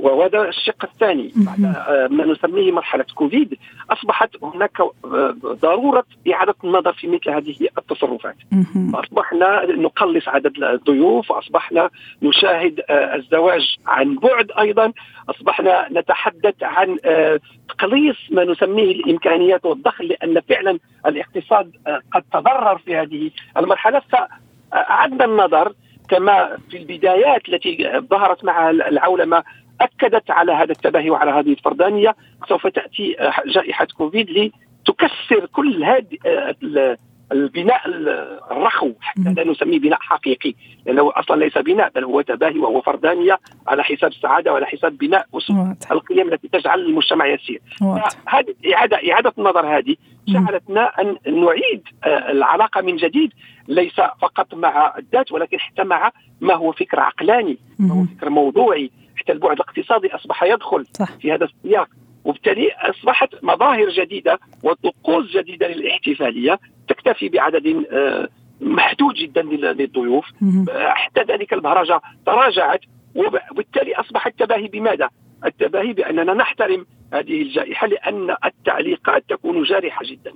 وهذا 0.00 0.48
الشق 0.48 0.84
الثاني. 0.84 1.32
بعد 1.36 1.64
آه، 1.64 2.08
ما 2.10 2.24
نسميه 2.24 2.72
مرحلة 2.72 3.04
كوفيد 3.14 3.58
أصبحت 3.90 4.30
هناك 4.42 4.80
آه، 4.80 5.34
ضرورة 5.44 6.04
إعادة 6.32 6.54
النظر 6.64 6.92
في 6.92 7.06
مثل 7.06 7.30
هذه 7.30 7.54
التصرفات. 7.78 8.36
اصبحنا 8.94 9.66
نقلص 9.66 10.28
عدد 10.28 10.62
الضيوف 10.62 11.30
واصبحنا 11.30 11.90
نشاهد 12.22 12.80
آه، 12.90 13.14
الزواج 13.16 13.76
عن 13.86 14.14
بعد 14.14 14.50
أيضا 14.58 14.92
أصبحنا 15.30 15.88
نتحدث 15.92 16.62
عن 16.62 16.96
تقليص 17.68 18.16
ما 18.30 18.44
نسميه 18.44 18.92
الإمكانيات 18.92 19.64
والدخل 19.64 20.06
لأن 20.06 20.40
فعلا 20.40 20.78
الاقتصاد 21.06 21.72
قد 22.12 22.22
تضرر 22.32 22.78
في 22.78 22.96
هذه 22.96 23.30
المرحلة. 23.56 24.02
فاعدنا 24.70 25.24
النظر 25.24 25.72
كما 26.10 26.58
في 26.70 26.76
البدايات 26.76 27.48
التي 27.48 28.00
ظهرت 28.10 28.44
مع 28.44 28.70
العولمة 28.70 29.42
أكدت 29.80 30.30
على 30.30 30.52
هذا 30.52 30.72
التباهي 30.72 31.10
وعلى 31.10 31.30
هذه 31.30 31.52
الفردانية. 31.52 32.16
سوف 32.48 32.66
تأتي 32.66 33.16
جائحة 33.46 33.86
كوفيد 33.96 34.30
لتكسر 34.30 35.46
كل 35.52 35.84
هذه 35.84 36.06
البناء 37.32 37.80
الرخو 38.50 38.92
حتى 39.00 39.32
لا 39.36 39.44
نسميه 39.44 39.78
بناء 39.78 39.98
حقيقي. 40.00 40.54
لأنه 40.86 41.12
أصلا 41.14 41.44
ليس 41.44 41.58
بناء 41.58 41.90
بل 41.94 42.04
هو 42.04 42.20
تباهي 42.20 42.58
وهو 42.58 42.80
فردانية 42.80 43.38
على 43.68 43.84
حساب 43.84 44.10
السعاده 44.10 44.52
وعلى 44.52 44.66
حساب 44.66 44.98
بناء 44.98 45.26
القيم 45.90 46.32
التي 46.32 46.48
تجعل 46.48 46.80
المجتمع 46.80 47.26
يسير. 47.26 47.60
هذه 48.28 48.54
إعادة 48.74 49.12
إعادة 49.12 49.32
النظر 49.38 49.78
هذه 49.78 49.96
جعلتنا 50.28 51.00
أن 51.00 51.16
نعيد 51.26 51.82
آه، 52.04 52.30
العلاقة 52.30 52.80
من 52.80 52.96
جديد 52.96 53.32
ليس 53.68 54.00
فقط 54.22 54.54
مع 54.54 54.94
الذات 54.98 55.32
ولكن 55.32 55.58
حتى 55.58 55.84
مع 55.84 56.10
ما 56.40 56.54
هو 56.54 56.72
فكر 56.72 57.00
عقلاني 57.00 57.58
ما 57.78 57.94
هو 57.94 58.04
فكر 58.04 58.30
موضوعي 58.30 58.90
حتى 59.20 59.32
البعد 59.32 59.52
الاقتصادي 59.52 60.14
أصبح 60.14 60.42
يدخل 60.42 60.86
صح. 60.98 61.10
في 61.20 61.32
هذا 61.32 61.44
السياق 61.44 61.88
وبالتالي 62.24 62.72
أصبحت 62.72 63.28
مظاهر 63.42 63.88
جديدة 63.88 64.38
وطقوس 64.62 65.36
جديدة 65.36 65.68
للاحتفالية 65.68 66.58
تكتفي 66.88 67.28
بعدد 67.28 67.84
آه، 67.92 68.28
محدود 68.60 69.14
جدا 69.14 69.42
للضيوف 69.42 70.26
حتى 70.78 71.20
ذلك 71.22 71.52
البهرجه 71.52 72.00
تراجعت 72.26 72.80
وبالتالي 73.14 73.94
أصبح 73.94 74.26
التباهي 74.26 74.68
بماذا؟ 74.68 75.08
التباهي 75.44 75.92
بأننا 75.92 76.34
نحترم 76.34 76.86
هذه 77.12 77.42
الجائحة 77.42 77.86
لأن 77.86 78.36
التعليقات 78.44 79.24
تكون 79.28 79.62
جارحة 79.62 80.04
جدا. 80.04 80.32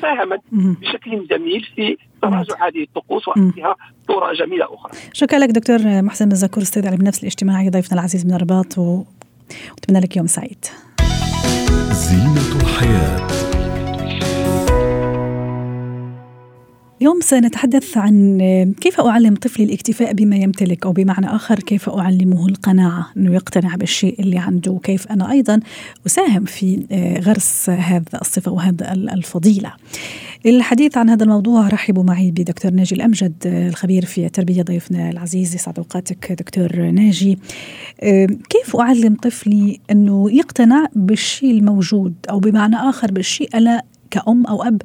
ساهمت 0.00 0.40
بشكل 0.52 1.26
جميل 1.26 1.68
في 1.76 1.96
تراجع 2.22 2.66
هذه 2.66 2.82
الطقوس 2.82 3.28
واعطيها 3.28 3.76
صوره 4.06 4.32
جميلة 4.32 4.64
أخرى. 4.64 4.92
شكرا 5.12 5.38
لك 5.38 5.48
دكتور 5.48 6.02
محسن 6.02 6.32
الزكور 6.32 6.62
أستاذ 6.62 6.86
علم 6.86 7.00
النفس 7.00 7.20
الاجتماعي 7.20 7.70
ضيفنا 7.70 7.98
العزيز 7.98 8.26
من 8.26 8.34
الرباط 8.34 8.78
واتمنى 8.78 10.00
لك 10.00 10.16
يوم 10.16 10.26
سعيد. 10.26 10.64
زينة 11.90 12.62
الحياة 12.62 13.26
اليوم 17.00 17.20
سنتحدث 17.20 17.96
عن 17.98 18.38
كيف 18.80 19.00
أعلم 19.00 19.34
طفلي 19.34 19.64
الاكتفاء 19.64 20.12
بما 20.12 20.36
يمتلك؟ 20.36 20.86
أو 20.86 20.92
بمعنى 20.92 21.26
آخر 21.26 21.58
كيف 21.58 21.88
أعلمه 21.88 22.46
القناعة؟ 22.46 23.10
أنه 23.16 23.34
يقتنع 23.34 23.74
بالشيء 23.74 24.20
اللي 24.20 24.38
عنده 24.38 24.72
وكيف 24.72 25.06
أنا 25.06 25.30
أيضا 25.30 25.60
أساهم 26.06 26.44
في 26.44 26.86
غرس 27.26 27.70
هذا 27.70 28.20
الصفة 28.20 28.52
وهذا 28.52 28.92
الفضيلة. 28.92 29.72
للحديث 30.44 30.96
عن 30.96 31.10
هذا 31.10 31.24
الموضوع 31.24 31.68
رحبوا 31.68 32.02
معي 32.02 32.30
بدكتور 32.30 32.72
ناجي 32.72 32.94
الأمجد 32.94 33.34
الخبير 33.44 34.04
في 34.04 34.26
التربية 34.26 34.62
ضيفنا 34.62 35.10
العزيز 35.10 35.54
يسعد 35.54 35.78
أوقاتك 35.78 36.32
دكتور 36.32 36.90
ناجي. 36.90 37.38
كيف 38.50 38.76
أعلم 38.80 39.14
طفلي 39.14 39.80
أنه 39.90 40.30
يقتنع 40.30 40.86
بالشيء 40.94 41.50
الموجود؟ 41.50 42.14
أو 42.30 42.38
بمعنى 42.38 42.76
آخر 42.76 43.12
بالشيء 43.12 43.48
أنا 43.54 43.82
كأم 44.10 44.46
أو 44.46 44.62
أب؟ 44.62 44.82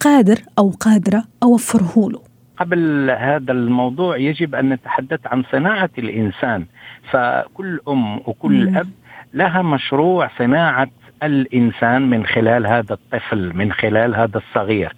قادر 0.00 0.38
أو 0.58 0.70
قادرة 0.70 1.24
أوفره 1.42 2.10
له. 2.10 2.22
قبل 2.56 3.10
هذا 3.10 3.52
الموضوع 3.52 4.16
يجب 4.16 4.54
أن 4.54 4.68
نتحدث 4.68 5.20
عن 5.26 5.42
صناعة 5.52 5.90
الإنسان. 5.98 6.66
فكل 7.10 7.80
أم 7.88 8.16
وكل 8.16 8.70
مم. 8.70 8.76
أب 8.78 8.88
لها 9.34 9.62
مشروع 9.62 10.30
صناعة 10.38 10.88
الإنسان 11.22 12.10
من 12.10 12.26
خلال 12.26 12.66
هذا 12.66 12.92
الطفل 12.94 13.52
من 13.56 13.72
خلال 13.72 14.14
هذا 14.14 14.38
الصغير. 14.38 14.92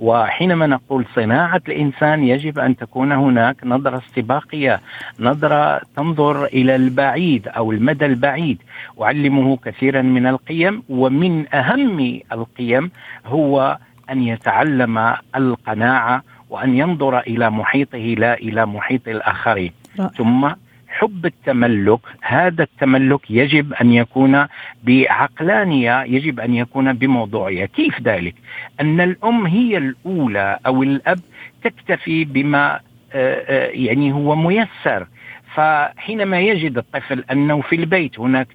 وحينما 0.00 0.66
نقول 0.66 1.04
صناعة 1.14 1.60
الإنسان 1.68 2.24
يجب 2.24 2.58
أن 2.58 2.76
تكون 2.76 3.12
هناك 3.12 3.56
نظرة 3.64 4.02
استباقية 4.08 4.80
نظرة 5.20 5.80
تنظر 5.96 6.44
إلى 6.44 6.76
البعيد 6.76 7.48
أو 7.48 7.72
المدى 7.72 8.06
البعيد. 8.06 8.62
أعلمه 9.02 9.56
كثيرا 9.56 10.02
من 10.02 10.26
القيم 10.26 10.82
ومن 10.88 11.54
أهم 11.54 12.20
القيم 12.32 12.90
هو 13.26 13.78
أن 14.10 14.22
يتعلم 14.22 15.14
القناعة 15.36 16.22
وأن 16.50 16.76
ينظر 16.76 17.18
إلى 17.20 17.50
محيطه 17.50 17.98
لا 17.98 18.34
إلى 18.34 18.66
محيط 18.66 19.08
الاخرين. 19.08 19.72
ثم 20.16 20.48
حب 20.88 21.26
التملك 21.26 22.00
هذا 22.20 22.62
التملك 22.62 23.30
يجب 23.30 23.72
أن 23.72 23.92
يكون 23.92 24.46
بعقلانية 24.84 26.02
يجب 26.02 26.40
أن 26.40 26.54
يكون 26.54 26.92
بموضوعية. 26.92 27.66
كيف 27.66 28.00
ذلك؟ 28.00 28.34
أن 28.80 29.00
الأم 29.00 29.46
هي 29.46 29.76
الأولى 29.76 30.58
أو 30.66 30.82
الأب 30.82 31.20
تكتفي 31.64 32.24
بما 32.24 32.80
آه، 33.12 33.44
آه، 33.48 33.70
يعني 33.72 34.12
هو 34.12 34.36
ميسر. 34.36 35.06
فحينما 35.54 36.40
يجد 36.40 36.78
الطفل 36.78 37.24
أنه 37.30 37.60
في 37.60 37.76
البيت 37.76 38.20
هناك 38.20 38.48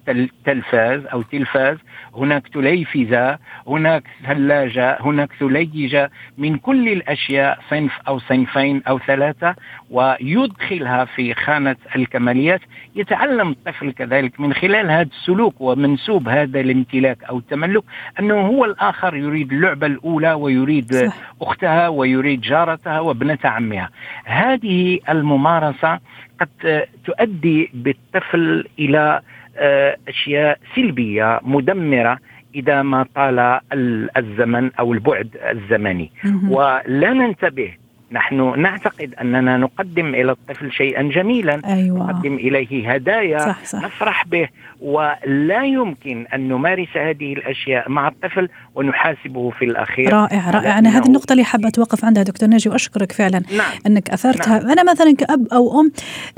تلفاز 0.44 1.06
أو 1.06 1.22
تلفاز 1.22 1.76
هناك 2.16 2.48
تليفزة 2.48 3.38
هناك 3.66 4.02
ثلاجة 4.26 4.98
هناك 5.00 5.32
ثليجة 5.40 6.10
من 6.38 6.56
كل 6.56 6.88
الأشياء 6.88 7.58
صنف 7.70 7.92
أو 8.08 8.18
صنفين 8.18 8.82
أو 8.88 8.98
ثلاثة 8.98 9.54
ويدخلها 9.90 11.04
في 11.04 11.34
خانة 11.34 11.76
الكماليات 11.96 12.60
يتعلم 12.96 13.50
الطفل 13.50 13.92
كذلك 13.92 14.40
من 14.40 14.54
خلال 14.54 14.90
هذا 14.90 15.08
السلوك 15.20 15.60
ومنسوب 15.60 16.28
هذا 16.28 16.60
الامتلاك 16.60 17.24
أو 17.24 17.38
التملك 17.38 17.84
أنه 18.20 18.40
هو 18.46 18.64
الآخر 18.64 19.16
يريد 19.16 19.52
اللعبة 19.52 19.86
الأولى 19.86 20.32
ويريد 20.32 20.94
صح. 20.94 21.16
أختها 21.42 21.88
ويريد 21.88 22.40
جارتها 22.40 23.00
وابنه 23.00 23.38
عمها 23.44 23.88
هذه 24.24 24.98
الممارسة 25.08 25.98
قد 26.40 26.86
تؤدي 27.04 27.70
بالطفل 27.74 28.68
إلى 28.78 28.98
آه، 28.98 29.22
أشياء 30.08 30.58
سلبية 30.76 31.40
مدمرة 31.42 32.18
إذا 32.54 32.82
ما 32.82 33.06
طال 33.14 33.60
الزمن 34.16 34.72
أو 34.72 34.92
البعد 34.92 35.36
الزمني. 35.50 36.12
ولا 36.48 37.12
ننتبه 37.12 37.72
نحن 38.12 38.60
نعتقد 38.60 39.14
أننا 39.20 39.56
نقدم 39.56 40.14
إلى 40.14 40.32
الطفل 40.32 40.72
شيئا 40.72 41.02
جميلا 41.02 41.60
أيوة. 41.64 41.98
نقدم 41.98 42.34
إليه 42.34 42.92
هدايا 42.92 43.38
صح 43.38 43.64
صح. 43.64 43.82
نفرح 43.84 44.26
به 44.26 44.48
ولا 44.80 45.64
يمكن 45.64 46.26
أن 46.34 46.48
نمارس 46.48 46.88
هذه 46.96 47.32
الأشياء 47.32 47.88
مع 47.88 48.08
الطفل 48.08 48.48
ونحاسبه 48.74 49.50
في 49.50 49.64
الأخير 49.64 50.12
رائع 50.12 50.50
رائع 50.50 50.78
أنا 50.78 50.98
هذه 50.98 51.06
النقطة 51.06 51.32
اللي 51.32 51.44
حابة 51.44 51.68
اتوقف 51.68 52.04
عندها 52.04 52.22
دكتور 52.22 52.48
ناجي 52.48 52.68
وأشكرك 52.68 53.12
فعلا 53.12 53.42
نعم. 53.56 53.72
أنك 53.86 54.10
أثرتها 54.10 54.58
نعم. 54.58 54.70
أنا 54.70 54.92
مثلا 54.92 55.14
كأب 55.16 55.48
أو 55.52 55.80
أم 55.80 55.92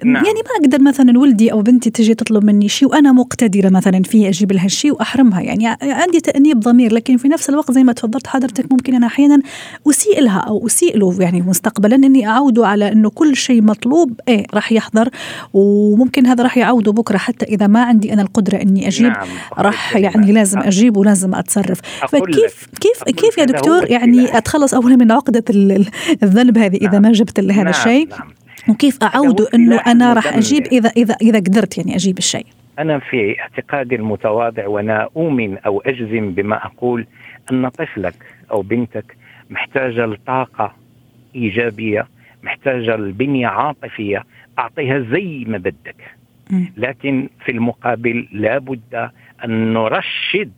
نعم. 0.05 0.15
يعني 0.15 0.27
ما 0.27 0.65
أقدر 0.65 0.83
مثلا 0.83 1.19
ولدي 1.19 1.53
أو 1.53 1.63
بنتي 1.63 1.91
تجي 1.91 2.15
تطلب 2.15 2.45
مني 2.45 2.69
شيء 2.69 2.89
وأنا 2.89 3.13
مقتدرة 3.13 3.69
مثلا 3.69 4.03
في 4.03 4.29
أجيب 4.29 4.53
لها 4.53 4.65
الشيء 4.65 4.93
وأحرمها 4.93 5.41
يعني 5.41 5.67
عندي 5.83 6.21
تأنيب 6.21 6.61
ضمير 6.61 6.95
لكن 6.95 7.17
في 7.17 7.29
نفس 7.29 7.51
الوقت 7.51 7.73
زي 7.73 7.85
ما 7.85 7.93
تفضلت 7.93 8.27
حضرتك 8.27 8.73
ممكن 8.73 8.95
أنا 8.95 9.07
أحيانا 9.07 9.43
أسيء 9.89 10.21
لها 10.21 10.39
أو 10.39 10.67
أسيء 10.67 10.99
له 10.99 11.23
يعني 11.23 11.43
مستقبلا 11.65 11.97
إني 11.97 12.29
اعوده 12.29 12.67
على 12.67 12.93
إنه 12.93 13.11
كل 13.11 13.37
شيء 13.37 13.63
مطلوب 13.63 14.21
إيه 14.29 14.45
راح 14.55 14.73
يحضر 14.73 15.09
وممكن 15.53 16.27
هذا 16.27 16.43
راح 16.43 16.57
يعوده 16.59 16.93
بكرة 16.93 17.17
حتى 17.17 17.47
إذا 17.47 17.67
ما 17.67 17.85
عندي 17.85 18.13
أنا 18.13 18.23
القدرة 18.23 18.57
إني 18.57 18.89
أجيب 18.89 19.13
نعم. 19.13 19.27
راح 19.59 19.97
يعني 19.97 20.33
لازم 20.33 20.61
أجيب 20.61 20.97
ولازم 20.97 21.35
أتصرف 21.35 21.81
فكيف 21.81 22.69
كيف 22.81 23.05
كيف 23.05 23.39
يا 23.39 23.45
دكتور 23.45 23.91
يعني 23.91 24.39
أتخلص 24.39 24.75
اولا 24.75 24.97
من 24.97 25.13
عقدة 25.13 25.45
الذنب 26.23 26.59
هذه 26.59 26.77
إذا 26.77 26.99
ما 26.99 27.13
جبت 27.13 27.41
هذا 27.41 27.53
نعم. 27.53 27.69
الشيء 27.69 28.09
نعم. 28.09 28.29
وكيف 28.69 28.99
أعوده 29.03 29.49
إنه 29.55 29.77
أنا 29.77 30.13
راح 30.13 30.37
أجيب 30.37 30.67
اذا 30.67 30.91
اذا 30.97 31.17
إذا 31.23 31.39
قدرت 31.39 31.79
يعني 31.79 31.97
أجيب 31.97 32.19
الشيء 32.19 32.47
أنا 32.79 32.99
في 32.99 33.41
اعتقادي 33.41 33.95
المتواضع 33.95 34.67
وأنا 34.67 35.09
أؤمن 35.17 35.59
أو 35.59 35.81
أجزم 35.81 36.31
بما 36.31 36.67
أقول 36.67 37.07
أن 37.53 37.69
طفلك 37.69 38.15
أو 38.51 38.63
بنتك 38.63 39.17
محتاجة 39.51 40.07
لطاقة 40.07 40.84
إيجابية 41.35 42.07
محتاجة 42.43 42.97
لبنية 42.97 43.47
عاطفية 43.47 44.25
أعطيها 44.59 44.99
زي 44.99 45.45
ما 45.49 45.59
بدك. 45.59 45.97
لكن 46.77 47.29
في 47.45 47.53
المقابل 47.53 48.29
لابد 48.33 49.11
أن 49.45 49.73
نرشد 49.73 50.53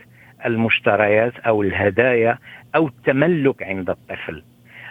المشتريات 0.46 1.32
أو 1.38 1.62
الهدايا 1.62 2.38
أو 2.74 2.86
التملك 2.86 3.62
عند 3.62 3.90
الطفل. 3.90 4.42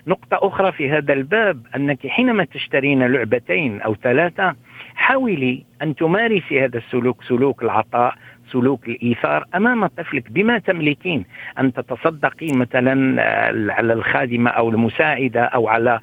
نقطة 0.07 0.47
أخرى 0.47 0.71
في 0.71 0.89
هذا 0.91 1.13
الباب 1.13 1.67
أنك 1.75 2.07
حينما 2.07 2.43
تشترين 2.45 3.03
لعبتين 3.03 3.81
أو 3.81 3.95
ثلاثة 3.95 4.55
حاولي 4.95 5.65
أن 5.81 5.95
تمارسي 5.95 6.65
هذا 6.65 6.77
السلوك 6.77 7.23
سلوك 7.23 7.63
العطاء 7.63 8.15
سلوك 8.51 8.87
الإيثار 8.87 9.45
أمام 9.55 9.87
طفلك 9.87 10.31
بما 10.31 10.59
تملكين؟ 10.59 11.25
أن 11.59 11.73
تتصدقي 11.73 12.47
مثلا 12.51 13.21
على 13.73 13.93
الخادمة 13.93 14.49
أو 14.49 14.69
المساعدة 14.69 15.43
أو 15.43 15.67
على 15.67 15.99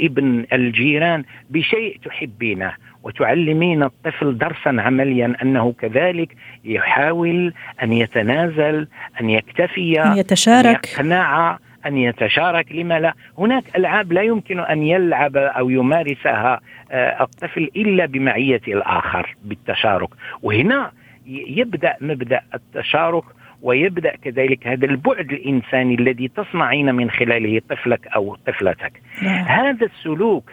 ابن 0.00 0.46
الجيران 0.52 1.24
بشيء 1.50 1.98
تحبينه 2.04 2.72
وتعلمين 3.02 3.82
الطفل 3.82 4.38
درسا 4.38 4.76
عمليا 4.78 5.36
أنه 5.42 5.72
كذلك 5.72 6.36
يحاول 6.64 7.52
أن 7.82 7.92
يتنازل 7.92 8.88
أن 9.20 9.30
يكتفي 9.30 10.02
أن 10.02 10.16
يتشارك. 10.16 10.88
أن 11.00 11.06
يقنع 11.06 11.58
أن 11.86 11.96
يتشارك. 11.96 12.72
لما 12.72 13.00
لا؟ 13.00 13.14
هناك 13.38 13.76
ألعاب 13.76 14.12
لا 14.12 14.22
يمكن 14.22 14.60
أن 14.60 14.82
يلعب 14.82 15.36
أو 15.36 15.70
يمارسها 15.70 16.60
الطفل 16.92 17.70
إلا 17.76 18.06
بمعية 18.06 18.60
الآخر 18.68 19.36
بالتشارك. 19.44 20.08
وهنا 20.42 20.92
يبدأ 21.26 21.96
مبدأ 22.00 22.40
التشارك 22.54 23.24
ويبدأ 23.62 24.16
كذلك 24.16 24.66
هذا 24.66 24.86
البعد 24.86 25.32
الإنساني 25.32 25.94
الذي 25.94 26.28
تصنعين 26.28 26.94
من 26.94 27.10
خلاله 27.10 27.60
طفلك 27.68 28.06
أو 28.06 28.36
طفلتك. 28.46 28.92
نعم. 29.22 29.44
هذا 29.44 29.86
السلوك 29.86 30.50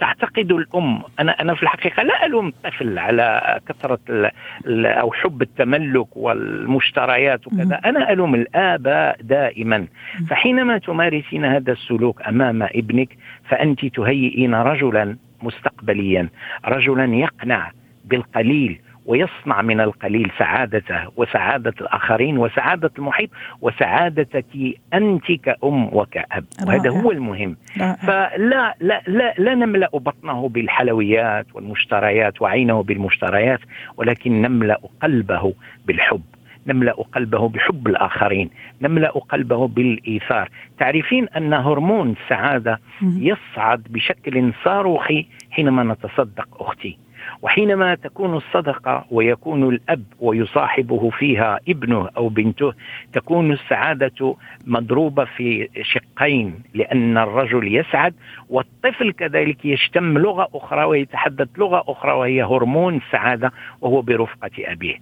تعتقد 0.00 0.52
الأم 0.52 1.02
أنا 1.20 1.32
أنا 1.40 1.54
في 1.54 1.62
الحقيقة 1.62 2.02
لا 2.02 2.26
ألوم 2.26 2.48
الطفل 2.48 2.98
على 2.98 3.60
كثرة 3.68 3.98
ال 4.08 4.30
ال 4.66 4.86
أو 4.86 5.12
حب 5.12 5.42
التملك 5.42 6.16
والمشتريات 6.16 7.46
وكذا. 7.46 7.80
أنا 7.84 8.12
ألوم 8.12 8.34
الآباء 8.34 9.16
دائما. 9.22 9.86
فحينما 10.30 10.78
تمارسين 10.78 11.44
هذا 11.44 11.72
السلوك 11.72 12.22
أمام 12.22 12.62
ابنك 12.62 13.08
فأنت 13.48 13.86
تهيئين 13.86 14.54
رجلا 14.54 15.16
مستقبليا 15.42 16.28
رجلا 16.64 17.14
يقنع 17.14 17.70
بالقليل 18.04 18.80
ويصنع 19.06 19.62
من 19.62 19.80
القليل 19.80 20.30
سعادته 20.38 21.00
وسعادة 21.16 21.74
الآخرين 21.80 22.38
وسعادة 22.38 22.90
المحيط 22.98 23.30
وسعادتك 23.60 24.46
أنت 24.94 25.32
كأم 25.32 25.84
وكأب. 25.92 26.44
وهذا 26.66 26.90
هو 26.90 27.10
المهم. 27.10 27.56
رائع. 27.80 27.94
فلا 27.94 28.74
لا, 28.80 29.02
لا, 29.06 29.34
لا 29.38 29.54
نملأ 29.54 29.90
بطنه 29.94 30.48
بالحلويات 30.48 31.46
والمشتريات 31.54 32.42
وعينه 32.42 32.82
بالمشتريات 32.82 33.60
ولكن 33.96 34.42
نملأ 34.42 34.80
قلبه 35.02 35.54
بالحب. 35.86 36.22
نملأ 36.66 36.92
قلبه 36.92 37.48
بحب 37.48 37.88
الآخرين. 37.88 38.50
نملأ 38.82 39.10
قلبه 39.10 39.68
بالإيثار. 39.68 40.48
تعرفين 40.78 41.28
أن 41.28 41.54
هرمون 41.54 42.14
السعادة 42.22 42.80
يصعد 43.02 43.82
بشكل 43.90 44.52
صاروخي 44.64 45.26
حينما 45.50 45.82
نتصدق 45.82 46.48
أختي. 46.62 46.98
وحينما 47.42 47.94
تكون 47.94 48.36
الصدقة 48.36 49.04
ويكون 49.10 49.68
الأب 49.68 50.04
ويصاحبه 50.20 51.10
فيها 51.10 51.60
ابنه 51.68 52.08
أو 52.16 52.28
بنته 52.28 52.72
تكون 53.12 53.52
السعادة 53.52 54.36
مضروبة 54.66 55.24
في 55.24 55.68
شقين 55.82 56.62
لأن 56.74 57.18
الرجل 57.18 57.74
يسعد 57.74 58.14
والطفل 58.48 59.12
كذلك 59.12 59.64
يشتم 59.64 60.18
لغة 60.18 60.48
أخرى 60.54 60.84
ويتحدث 60.84 61.48
لغة 61.58 61.84
أخرى 61.88 62.12
وهي 62.12 62.42
هرمون 62.42 62.96
السعادة 62.96 63.52
وهو 63.80 64.02
برفقة 64.02 64.50
أبيه. 64.58 64.96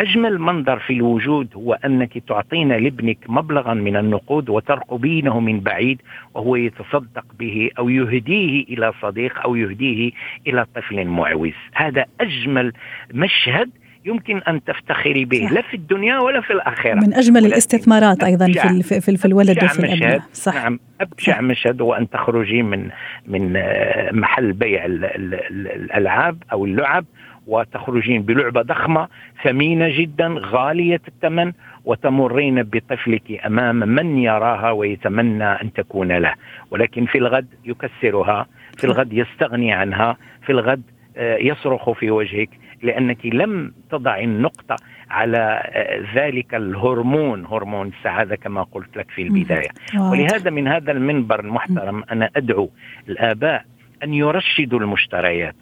أجمل 0.00 0.38
منظر 0.38 0.78
في 0.78 0.92
الوجود 0.92 1.48
هو 1.54 1.72
أنك 1.72 2.18
تعطين 2.28 2.68
لابنك 2.68 3.18
مبلغا 3.28 3.74
من 3.74 3.96
النقود 3.96 4.48
وترقبينه 4.50 5.40
من 5.40 5.60
بعيد 5.60 6.02
وهو 6.34 6.56
يتصدق 6.56 7.24
به 7.38 7.70
أو 7.78 7.88
يهديه 7.88 8.64
إلى 8.64 8.92
صديق 9.02 9.40
أو 9.40 9.56
يهديه 9.56 10.10
إلى 10.46 10.66
طفل 10.74 11.04
معوز 11.04 11.52
هذا 11.74 12.04
أجمل 12.20 12.72
مشهد 13.14 13.70
يمكن 14.04 14.38
أن 14.38 14.64
تفتخري 14.64 15.24
به 15.24 15.46
صح. 15.46 15.52
لا 15.52 15.62
في 15.62 15.74
الدنيا 15.74 16.18
ولا 16.18 16.40
في 16.40 16.52
الآخرة 16.52 16.94
من 16.94 17.14
أجمل 17.14 17.46
الاستثمارات 17.46 18.24
أيضا 18.24 18.46
في 18.46 19.00
في, 19.00 19.16
في 19.16 19.24
الولد 19.24 19.64
وفي 19.64 19.78
الأبناء 19.78 20.22
صح 20.32 20.54
نعم 20.54 20.80
أبشع 21.00 21.32
صح. 21.32 21.40
مشهد 21.40 21.82
هو 21.82 21.94
أن 21.94 22.10
تخرجي 22.10 22.62
من 22.62 22.88
من 23.26 23.52
محل 24.12 24.52
بيع 24.52 24.84
الألعاب 24.84 26.42
أو 26.52 26.64
اللعب 26.64 27.04
وتخرجين 27.46 28.22
بلعبة 28.22 28.62
ضخمة 28.62 29.08
ثمينة 29.44 29.88
جدا 29.88 30.34
غالية 30.38 31.00
الثمن 31.08 31.52
وتمرين 31.84 32.62
بطفلك 32.62 33.46
أمام 33.46 33.76
من 33.76 34.18
يراها 34.18 34.70
ويتمنى 34.70 35.44
أن 35.44 35.72
تكون 35.72 36.12
له. 36.12 36.34
ولكن 36.70 37.06
في 37.06 37.18
الغد 37.18 37.46
يكسرها 37.64 38.46
في 38.78 38.84
الغد 38.84 39.12
يستغني 39.12 39.72
عنها 39.72 40.16
في 40.46 40.52
الغد 40.52 40.82
يصرخ 41.20 41.90
في 41.90 42.10
وجهك 42.10 42.50
لأنك 42.82 43.26
لم 43.26 43.72
تضع 43.90 44.18
النقطة 44.18 44.76
على 45.10 45.70
ذلك 46.14 46.54
الهرمون 46.54 47.46
هرمون 47.46 47.88
السعادة 47.88 48.36
كما 48.36 48.62
قلت 48.62 48.96
لك 48.96 49.10
في 49.10 49.22
البداية. 49.22 49.68
ولهذا 50.10 50.50
من 50.50 50.68
هذا 50.68 50.92
المنبر 50.92 51.40
المحترم 51.40 52.04
أنا 52.12 52.30
أدعو 52.36 52.70
الآباء 53.08 53.64
أن 54.04 54.14
يرشدوا 54.14 54.80
المشتريات. 54.80 55.54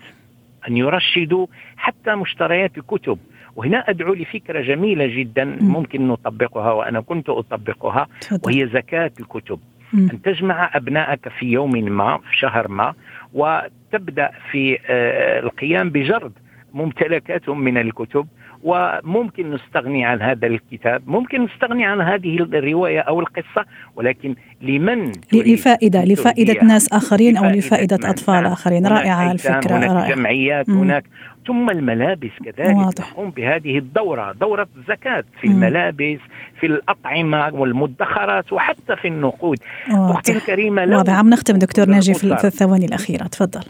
أن 0.68 0.76
يرشدوا 0.76 1.46
حتى 1.76 2.14
مشتريات 2.14 2.78
الكتب. 2.78 3.18
وهنا 3.56 3.78
أدعو 3.90 4.14
لفكرة 4.14 4.60
جميلة 4.60 5.06
جدا 5.06 5.44
ممكن 5.60 6.08
نطبقها 6.08 6.72
وأنا 6.72 7.00
كنت 7.00 7.28
أطبقها 7.28 8.08
وهي 8.44 8.66
زكاة 8.66 9.12
الكتب. 9.20 9.60
أن 9.94 10.22
تجمع 10.22 10.70
أبنائك 10.74 11.28
في 11.28 11.46
يوم 11.46 11.70
ما 11.70 12.18
في 12.18 12.36
شهر 12.36 12.68
ما 12.68 12.94
وتبدأ 13.34 14.30
في 14.50 14.78
القيام 15.44 15.90
بجرد 15.90 16.32
ممتلكاتهم 16.74 17.60
من 17.60 17.78
الكتب. 17.78 18.26
وممكن 18.62 19.50
نستغني 19.50 20.04
عن 20.04 20.22
هذا 20.22 20.46
الكتاب 20.46 21.02
ممكن 21.06 21.44
نستغني 21.44 21.84
عن 21.84 22.00
هذه 22.00 22.36
الرواية 22.36 23.00
أو 23.00 23.20
القصة 23.20 23.64
ولكن 23.96 24.34
لمن 24.62 25.12
لفائدة 25.32 26.04
لفائدة 26.04 26.64
ناس 26.64 26.92
آخرين 26.92 27.36
أو 27.36 27.44
لفائدة 27.44 27.98
أطفال 28.10 28.46
آخرين. 28.46 28.86
رائعة 28.86 29.32
الفكرة 29.32 29.76
هناك 29.76 29.90
رائعة. 29.90 30.14
جمعيات 30.14 30.68
مم. 30.68 30.78
هناك 30.78 31.04
ثم 31.46 31.70
الملابس 31.70 32.30
كذلك. 32.44 32.94
تقوم 32.94 33.30
بهذه 33.30 33.78
الدورة 33.78 34.32
دورة 34.32 34.68
الزكاة 34.76 35.24
في 35.40 35.48
مم. 35.48 35.54
الملابس 35.54 36.18
في 36.60 36.66
الأطعمة 36.66 37.54
والمدخرات 37.54 38.52
وحتى 38.52 38.96
في 38.96 39.08
النقود. 39.08 39.58
أختي 39.90 40.32
الكريمة 40.32 40.82
واضح. 40.96 41.12
عم 41.12 41.30
نختم 41.30 41.56
دكتور 41.56 41.86
ناجي 41.86 42.14
في 42.14 42.24
الثواني 42.44 42.84
الأخيرة. 42.84 43.24
تفضل. 43.26 43.64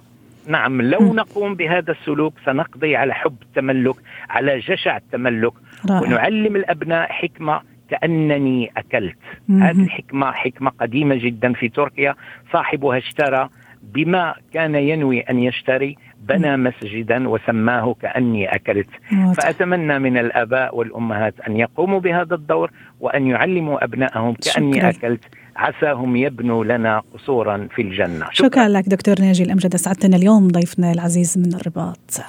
نعم 0.49 0.83
لو 0.83 1.15
نقوم 1.15 1.55
بهذا 1.55 1.93
السلوك 1.93 2.35
سنقضي 2.45 2.97
على 2.97 3.15
حب 3.15 3.37
التملك 3.43 3.97
على 4.31 4.59
جشع 4.59 4.97
التملك 4.97 5.53
رائع. 5.91 6.03
ونعلم 6.03 6.57
الأبناء 6.57 7.13
حكمة 7.13 7.61
كأنني 7.91 8.71
أكلت. 8.77 9.19
هذه 9.51 9.85
الحكمة 9.85 10.33
حكمة 10.33 10.71
قديمة 10.71 11.15
جدا 11.15 11.53
في 11.53 11.69
تركيا 11.69 12.15
صاحبها 12.53 12.99
اشترى 12.99 13.49
بما 13.83 14.35
كان 14.53 14.75
ينوي 14.75 15.21
أن 15.21 15.39
يشتري 15.39 15.97
بنى 16.21 16.57
مسجدا 16.57 17.29
وسماه 17.29 17.95
كأني 18.03 18.55
أكلت. 18.55 18.89
فأتمنى 19.37 19.99
من 19.99 20.19
الآباء 20.19 20.77
والأمهات 20.77 21.35
أن 21.41 21.57
يقوموا 21.57 22.01
بهذا 22.01 22.35
الدور 22.35 22.71
وأن 23.01 23.27
يعلموا 23.27 23.85
أبنائهم 23.85 24.35
كأني 24.35 24.73
شكرا. 24.73 24.89
أكلت. 24.89 25.25
عساهم 25.59 26.17
يبنوا 26.17 26.65
لنا 26.65 27.03
قصورا 27.15 27.69
في 27.75 27.83
الجنة. 27.83 28.27
شكرا, 28.33 28.49
شكرا 28.49 28.69
لك 28.69 28.89
دكتور 28.89 29.21
ناجي. 29.21 29.43
الأمجد 29.43 29.77
سعدتنا 29.77 30.17
اليوم 30.17 30.49
ضيفنا 30.49 30.93
العزيز 30.93 31.39
من 31.39 31.55
الرباط. 31.55 32.21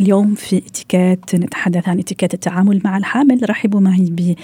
اليوم 0.00 0.34
في 0.34 0.58
اتيكيت 0.58 1.34
نتحدث 1.34 1.88
عن 1.88 1.98
اتيكيت 1.98 2.34
التعامل 2.34 2.80
مع 2.84 2.96
الحامل. 2.96 3.50
رحبوا 3.50 3.80
معي 3.80 4.36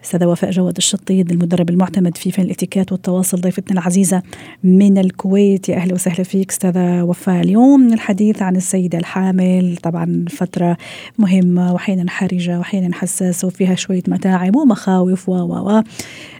بأستاذة 0.00 0.26
وفاء 0.26 0.50
جواد 0.50 0.76
الشطيد 0.76 1.30
المدرب 1.30 1.70
المعتمد 1.70 2.16
في 2.16 2.30
فن 2.30 2.42
الاتيكيت 2.42 2.92
والتواصل 2.92 3.40
ضيفتنا 3.40 3.80
العزيزة 3.80 4.22
من 4.64 4.98
الكويت. 4.98 5.68
يا 5.68 5.76
أهلا 5.76 5.94
وسهلا 5.94 6.22
فيك 6.22 6.50
أستاذة 6.50 7.02
وفاء. 7.02 7.40
اليوم 7.40 7.92
الحديث 7.92 8.42
عن 8.42 8.56
السيدة 8.56 8.98
الحامل 8.98 9.76
طبعا 9.82 10.24
فترة 10.30 10.76
مهمة 11.18 11.72
وأحيانا 11.72 12.10
حرجة 12.10 12.58
وأحيانا 12.58 12.94
حساسة 12.94 13.48
وفيها 13.48 13.74
شوية 13.74 14.02
متاعب 14.08 14.56
ومخاوف 14.56 15.28
و 15.28 15.32
و 15.32 15.82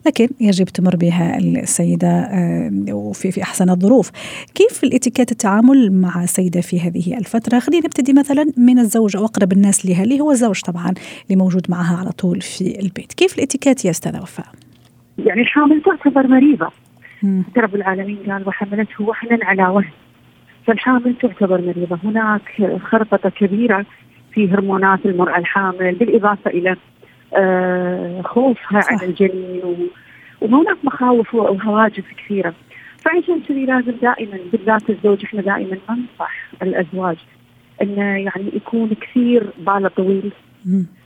لكن 0.06 0.28
يجب 0.40 0.66
تمر 0.66 0.96
بها 0.96 1.38
السيدة 1.38 2.08
آه، 2.08 2.84
وفي 2.90 3.30
في 3.32 3.42
أحسن 3.42 3.70
الظروف. 3.70 4.10
كيف 4.54 4.84
الاتيكيت 4.84 5.32
التعامل 5.32 5.92
مع 5.92 6.24
السيدة 6.24 6.60
في 6.60 6.80
هذه 6.80 7.18
الفترة؟ 7.18 7.58
خلينا 7.58 7.86
نبتدي 7.86 8.12
مثلا 8.12 8.53
من 8.56 8.78
الزوج 8.78 9.16
أو 9.16 9.24
أقرب 9.24 9.52
الناس 9.52 9.86
لها 9.86 10.02
اللي 10.04 10.20
هو 10.20 10.30
الزوج 10.30 10.60
طبعا 10.60 10.94
اللي 11.24 11.36
موجود 11.36 11.66
معها 11.68 11.96
على 11.96 12.10
طول 12.10 12.40
في 12.40 12.80
البيت. 12.80 13.12
كيف 13.12 13.38
الاتيكيت 13.38 13.84
يا 13.84 13.90
أستاذة 13.90 14.22
وفاء؟ 14.22 14.46
يعني 15.18 15.40
الحامل 15.40 15.82
تعتبر 15.82 16.26
مريضة. 16.26 16.70
رب 17.56 17.74
العالمين 17.74 18.18
قال 18.28 18.48
وحملته 18.48 19.04
وحنا 19.04 19.38
على 19.42 19.66
وهن. 19.66 19.90
فالحامل 20.66 21.14
تعتبر 21.22 21.60
مريضة. 21.60 21.98
هناك 22.04 22.78
خربطة 22.90 23.28
كبيرة 23.28 23.86
في 24.32 24.50
هرمونات 24.50 25.06
المرأة 25.06 25.38
الحامل 25.38 25.94
بالإضافة 25.94 26.50
إلى 26.50 26.76
آه 27.34 28.22
خوفها 28.22 28.80
صح. 28.80 28.92
على 28.92 29.06
الجنين 29.06 29.62
وهناك 30.40 30.76
مخاوف 30.84 31.34
وهواجس 31.34 32.04
كثيرة. 32.24 32.54
فعشان 32.98 33.40
كذي 33.48 33.66
لازم 33.66 33.92
دائما 34.02 34.38
بالذات 34.52 34.90
الزوج 34.90 35.24
إحنا 35.24 35.40
دائما 35.42 35.78
ننصح 35.90 36.50
الأزواج 36.62 37.16
إنه 37.82 38.02
يعني 38.02 38.50
يكون 38.54 38.90
كثير 39.00 39.46
باله 39.66 39.88
طويل. 39.88 40.32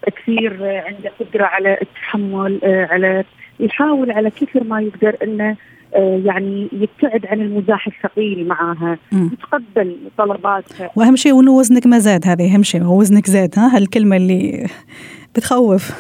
كثير 0.07 0.53
عنده 0.63 1.11
قدرة 1.21 1.45
على 1.45 1.79
التحمل 1.83 2.61
آه، 2.65 2.87
على 2.87 3.25
يحاول 3.61 4.11
على 4.11 4.31
كثر 4.31 4.65
ما 4.65 4.81
يقدر 4.81 5.17
إنه 5.23 5.57
آه، 5.95 6.23
يعني 6.25 6.69
يبتعد 6.73 7.27
عن 7.27 7.41
المزاح 7.41 7.87
الثقيل 7.87 8.49
معها 8.49 8.99
يتقبل 9.13 9.97
طلباتها. 10.19 10.91
وأهم 10.97 11.17
شيء 11.17 11.41
انه 11.41 11.53
وزنك 11.53 11.87
ما 11.87 11.99
زاد 11.99 12.27
هذه 12.27 12.55
أهم 12.55 12.63
شيء 12.63 12.85
وزنك 12.85 13.27
زاد 13.27 13.59
ها؟ 13.59 13.77
هالكلمة 13.77 14.17
اللي 14.17 14.67
بتخوف. 15.35 15.91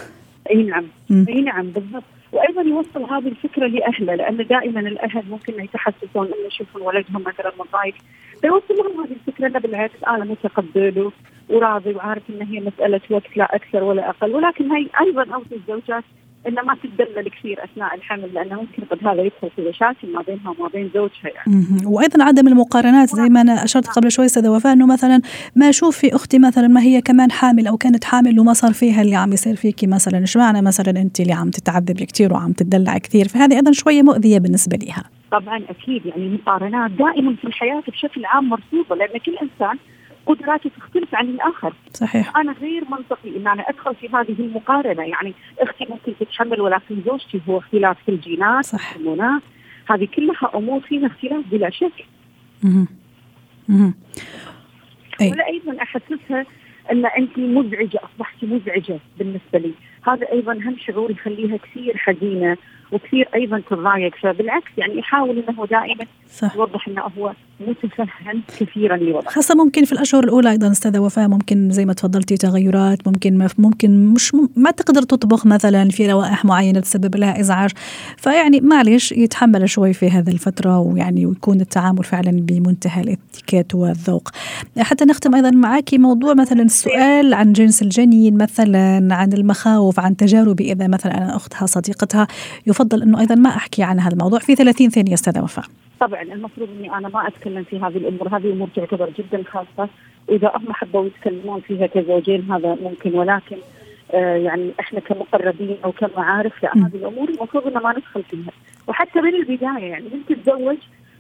أي 0.51 0.63
نعم. 0.63 0.85
أي 1.29 1.41
نعم 1.41 1.67
بالضبط. 1.67 2.05
وأيضا 2.33 2.63
يوصل 2.63 3.03
هذه 3.15 3.29
الفكرة 3.29 3.67
لأهله 3.67 4.15
لأن 4.15 4.37
دائما 4.37 4.81
الأهل 4.81 5.23
ممكن 5.31 5.65
يتحسسون 5.65 6.27
إنه 6.27 6.47
يشوفون 6.47 6.83
ولدهم 6.83 7.23
مثلا 7.23 7.53
متضايق 7.59 7.95
فيوصل 8.41 8.75
لهم 8.75 9.05
هذه 9.05 9.13
الفكرة 9.13 9.47
انه 9.47 9.59
بالعكس. 9.59 10.05
أنا 10.09 10.25
متقبل 10.25 11.11
وراضي 11.51 11.95
وعارف 11.95 12.23
إن 12.31 12.43
هي 12.47 12.61
مسألة 12.61 13.01
وقت 13.11 13.37
لا 13.37 13.57
أكثر 13.57 13.83
ولا 13.83 14.11
أقل 14.11 14.35
ولكن 14.35 14.73
هي 14.73 14.87
أيضا 15.01 15.35
اوصي 15.35 15.55
الزوجات 15.55 16.05
انه 16.49 16.63
ما 16.63 16.75
تتدلل 16.75 17.29
كثير 17.29 17.65
أثناء 17.65 17.95
الحمل 17.95 18.35
لأنه 18.35 18.55
ممكن 18.55 18.83
قد 18.91 19.07
هذا 19.07 19.23
يدخل 19.23 19.51
في 19.57 19.69
مشاكل 19.69 20.13
ما 20.13 20.23
بينها 20.23 20.55
وما 20.59 20.69
بين 20.69 20.91
زوجها 20.95 21.31
يعني. 21.35 21.67
وأيضا 21.87 22.25
عدم 22.25 22.49
المقارنات 22.49 23.09
زي 23.09 23.29
ما 23.29 23.41
أنا 23.41 23.65
أشرت 23.65 23.89
قبل 23.89 24.11
شوي 24.11 24.25
أستاذة 24.25 24.49
وفاء 24.49 24.73
إنه 24.73 24.87
مثلا 24.87 25.21
ما 25.57 25.69
أشوف 25.69 25.99
في 25.99 26.15
أختي 26.15 26.39
مثلا 26.39 26.69
ما 26.69 26.83
هي 26.83 27.01
كمان 27.01 27.31
حامل 27.31 27.67
أو 27.67 27.77
كانت 27.77 28.05
حامل 28.05 28.41
وما 28.41 28.53
صار 28.53 28.73
فيها 28.73 29.03
اللي 29.03 29.17
عم 29.17 29.33
يصير 29.33 29.57
فيكي 29.57 29.87
مثلا. 29.87 30.19
إيش 30.19 30.37
معنى 30.37 30.63
مثلا 30.63 30.91
أنت 30.91 31.21
اللي 31.21 31.33
عم 31.33 31.51
تتعذبي 31.51 32.07
كثير 32.07 32.33
وعم 32.33 32.53
تدلع 32.53 32.99
كثير؟ 32.99 33.29
فهذه 33.29 33.57
أيضا 33.57 33.73
شوية 33.73 34.03
مؤذية 34.03 34.39
بالنسبة 34.39 34.77
لها. 34.77 35.18
طبعا 35.31 35.63
أكيد 35.69 36.07
يعني 36.07 36.27
المقارنات 36.27 36.91
دائما 36.91 37.37
في 37.37 37.45
الحياة 37.45 37.83
بشكل 37.89 38.25
عام 38.25 38.49
مرفوضه 38.49 38.97
لأن 38.97 39.19
كل 39.19 39.37
إنسان 39.43 39.79
قدراته 40.27 40.71
تختلف 40.79 41.15
عن 41.15 41.29
الآخر. 41.29 41.73
صحيح. 41.93 42.37
أنا 42.37 42.53
غير 42.53 42.85
منطقي 42.91 43.37
إن 43.37 43.47
أنا 43.47 43.63
أدخل 43.69 43.95
في 43.95 44.09
هذه 44.09 44.37
المقارنة. 44.39 45.03
يعني 45.03 45.35
أختي 45.59 45.87
ممكن 45.91 46.13
تتحمل 46.21 46.61
ولكن 46.61 47.03
زوجتي 47.07 47.41
هو 47.49 47.59
اختلاف 47.59 47.97
في 48.07 48.11
الجينات 48.11 48.65
صح. 48.65 48.91
الهرمونات. 48.91 49.43
هذه 49.91 50.09
كلها 50.17 50.51
أمور 50.55 50.81
فيها 50.81 51.07
اختلاف 51.07 51.45
بلا 51.51 51.71
شك. 51.71 52.05
أها 52.65 52.87
أها 53.71 53.95
ولا 55.21 55.47
أيضا 55.47 55.83
أحسسها 55.83 56.47
أن 56.93 57.07
أنت 57.07 57.39
مزعجة 57.39 58.01
أصبحتي 58.05 58.47
مزعجة 58.47 58.99
بالنسبة 59.19 59.59
لي. 59.59 59.73
هذا 60.03 60.33
أيضا 60.33 60.53
هم 60.53 60.77
شعور 60.79 61.11
يخليها 61.11 61.57
كثير 61.57 61.97
حزينة. 61.97 62.57
وكثير 62.93 63.29
أيضا 63.35 63.61
تتضايق 63.61 64.15
فبالعكس 64.17 64.71
يعني 64.79 64.99
يحاول 64.99 65.45
إنه 65.49 65.67
دائما 65.67 66.07
صح. 66.31 66.57
يوضح 66.57 66.89
إنه 66.89 67.03
هو 67.19 67.33
متفهم 67.61 68.43
كثيرا 68.59 68.97
لوضعه 68.97 69.33
خاصة 69.33 69.55
ممكن 69.55 69.85
في 69.85 69.93
الأشهر 69.93 70.25
الأولى 70.25 70.51
أيضا 70.51 70.71
أستاذة 70.71 70.99
وفاء 70.99 71.29
ممكن 71.29 71.71
زي 71.71 71.85
ما 71.85 71.93
تفضلتي 71.93 72.37
تغيرات 72.37 73.09
ممكن 73.09 73.39
ما 73.39 73.49
ممكن 73.59 74.07
مش 74.07 74.33
ما 74.57 74.71
تقدر 74.71 75.03
تطبخ 75.03 75.47
مثلا 75.47 75.89
في 75.89 76.13
روائح 76.13 76.45
معينة 76.45 76.81
تسبب 76.81 77.17
لها 77.17 77.41
إزعاج. 77.41 77.71
فيعني 78.17 78.61
معلش 78.61 79.13
يتحمل 79.13 79.69
شوي 79.69 79.93
في 79.93 80.11
هذه 80.11 80.31
الفترة 80.31 80.79
ويعني 80.79 81.27
ويكون 81.27 81.61
التعامل 81.61 82.05
فعلا 82.05 82.31
بمنتهى 82.31 83.01
الاتيكيت 83.01 83.75
والذوق. 83.75 84.29
حتى 84.79 85.05
نختم 85.05 85.35
أيضا 85.35 85.51
معك 85.51 85.95
موضوع 85.95 86.35
مثلا 86.35 86.63
السؤال 86.63 87.35
عن 87.35 87.53
جنس 87.53 87.83
الجنين 87.83 88.37
مثلا 88.37 89.15
عن 89.15 89.33
المخاوف 89.33 90.01
عن 90.01 90.17
تجاربي 90.17 90.73
إذا 90.73 90.87
مثلا 90.87 91.19
أنا 91.19 91.37
اختها 91.37 91.67
صديقتها. 91.67 92.27
يفضل 92.67 93.03
أنه 93.03 93.21
أيضا 93.21 93.35
ما 93.35 93.49
أحكي 93.49 93.83
عن 93.83 94.01
هذا 94.01 94.13
الموضوع 94.13 94.39
في 94.39 94.55
30 94.55 94.91
ثانية 94.91 95.15
أستاذة 95.15 95.43
وفاء. 95.43 95.65
طبعا 96.01 96.23
المفروض 96.23 96.69
إني 96.79 96.95
أنا 96.95 97.09
ما 97.09 97.29
أتكلم 97.29 97.65
في 97.65 97.77
هذه 97.77 97.97
الأمور، 97.97 98.29
هذه 98.29 98.53
أمور 98.53 98.69
تعتبر 98.77 99.11
جدا 99.19 99.43
خاصة، 99.43 99.89
وإذا 100.29 100.53
هم 100.55 100.73
حبوا 100.73 101.07
يتكلمون 101.07 101.61
فيها 101.61 101.87
كزوجين 101.87 102.53
هذا 102.53 102.79
ممكن 102.83 103.15
ولكن 103.15 103.57
آه 104.15 104.37
يعني 104.37 104.71
إحنا 104.81 105.01
كمقربين 105.01 105.77
أو 105.85 105.93
كمعارف 105.93 106.63
لا 106.63 106.77
هذه 106.77 106.95
الأمور 106.95 107.29
المفروض 107.29 107.67
ان 107.67 107.83
ما 107.83 107.93
ندخل 107.93 108.23
فيها، 108.23 108.53
وحتى 108.87 109.21
من 109.21 109.35
البداية 109.35 109.85
يعني 109.85 110.05
من 110.05 110.21
تتزوج 110.29 110.77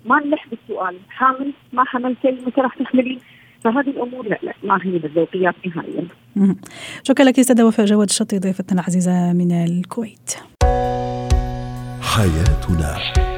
ما 0.07 0.21
نلح 0.21 0.47
بالسؤال. 0.49 0.97
حامل؟ 1.09 1.53
ما 1.73 1.85
حملتي 1.85 2.31
متى 2.47 2.61
راح 2.61 2.75
تحملين؟ 2.75 3.21
فهذه 3.65 3.91
الأمور 3.91 4.29
لا 4.29 4.39
لا 4.43 4.53
ما 4.65 4.79
هي 4.83 4.99
بالذوقيات 4.99 5.55
نهائيا. 5.67 6.07
شكرا 7.03 7.25
لك 7.25 7.39
استاذه 7.39 7.65
وفاء 7.65 7.87
جواد 7.87 8.09
الشطي 8.09 8.39
ضيفتنا 8.39 8.81
العزيزة 8.81 9.33
من 9.33 9.53
الكويت. 9.53 10.35
حياتنا. 12.03 13.38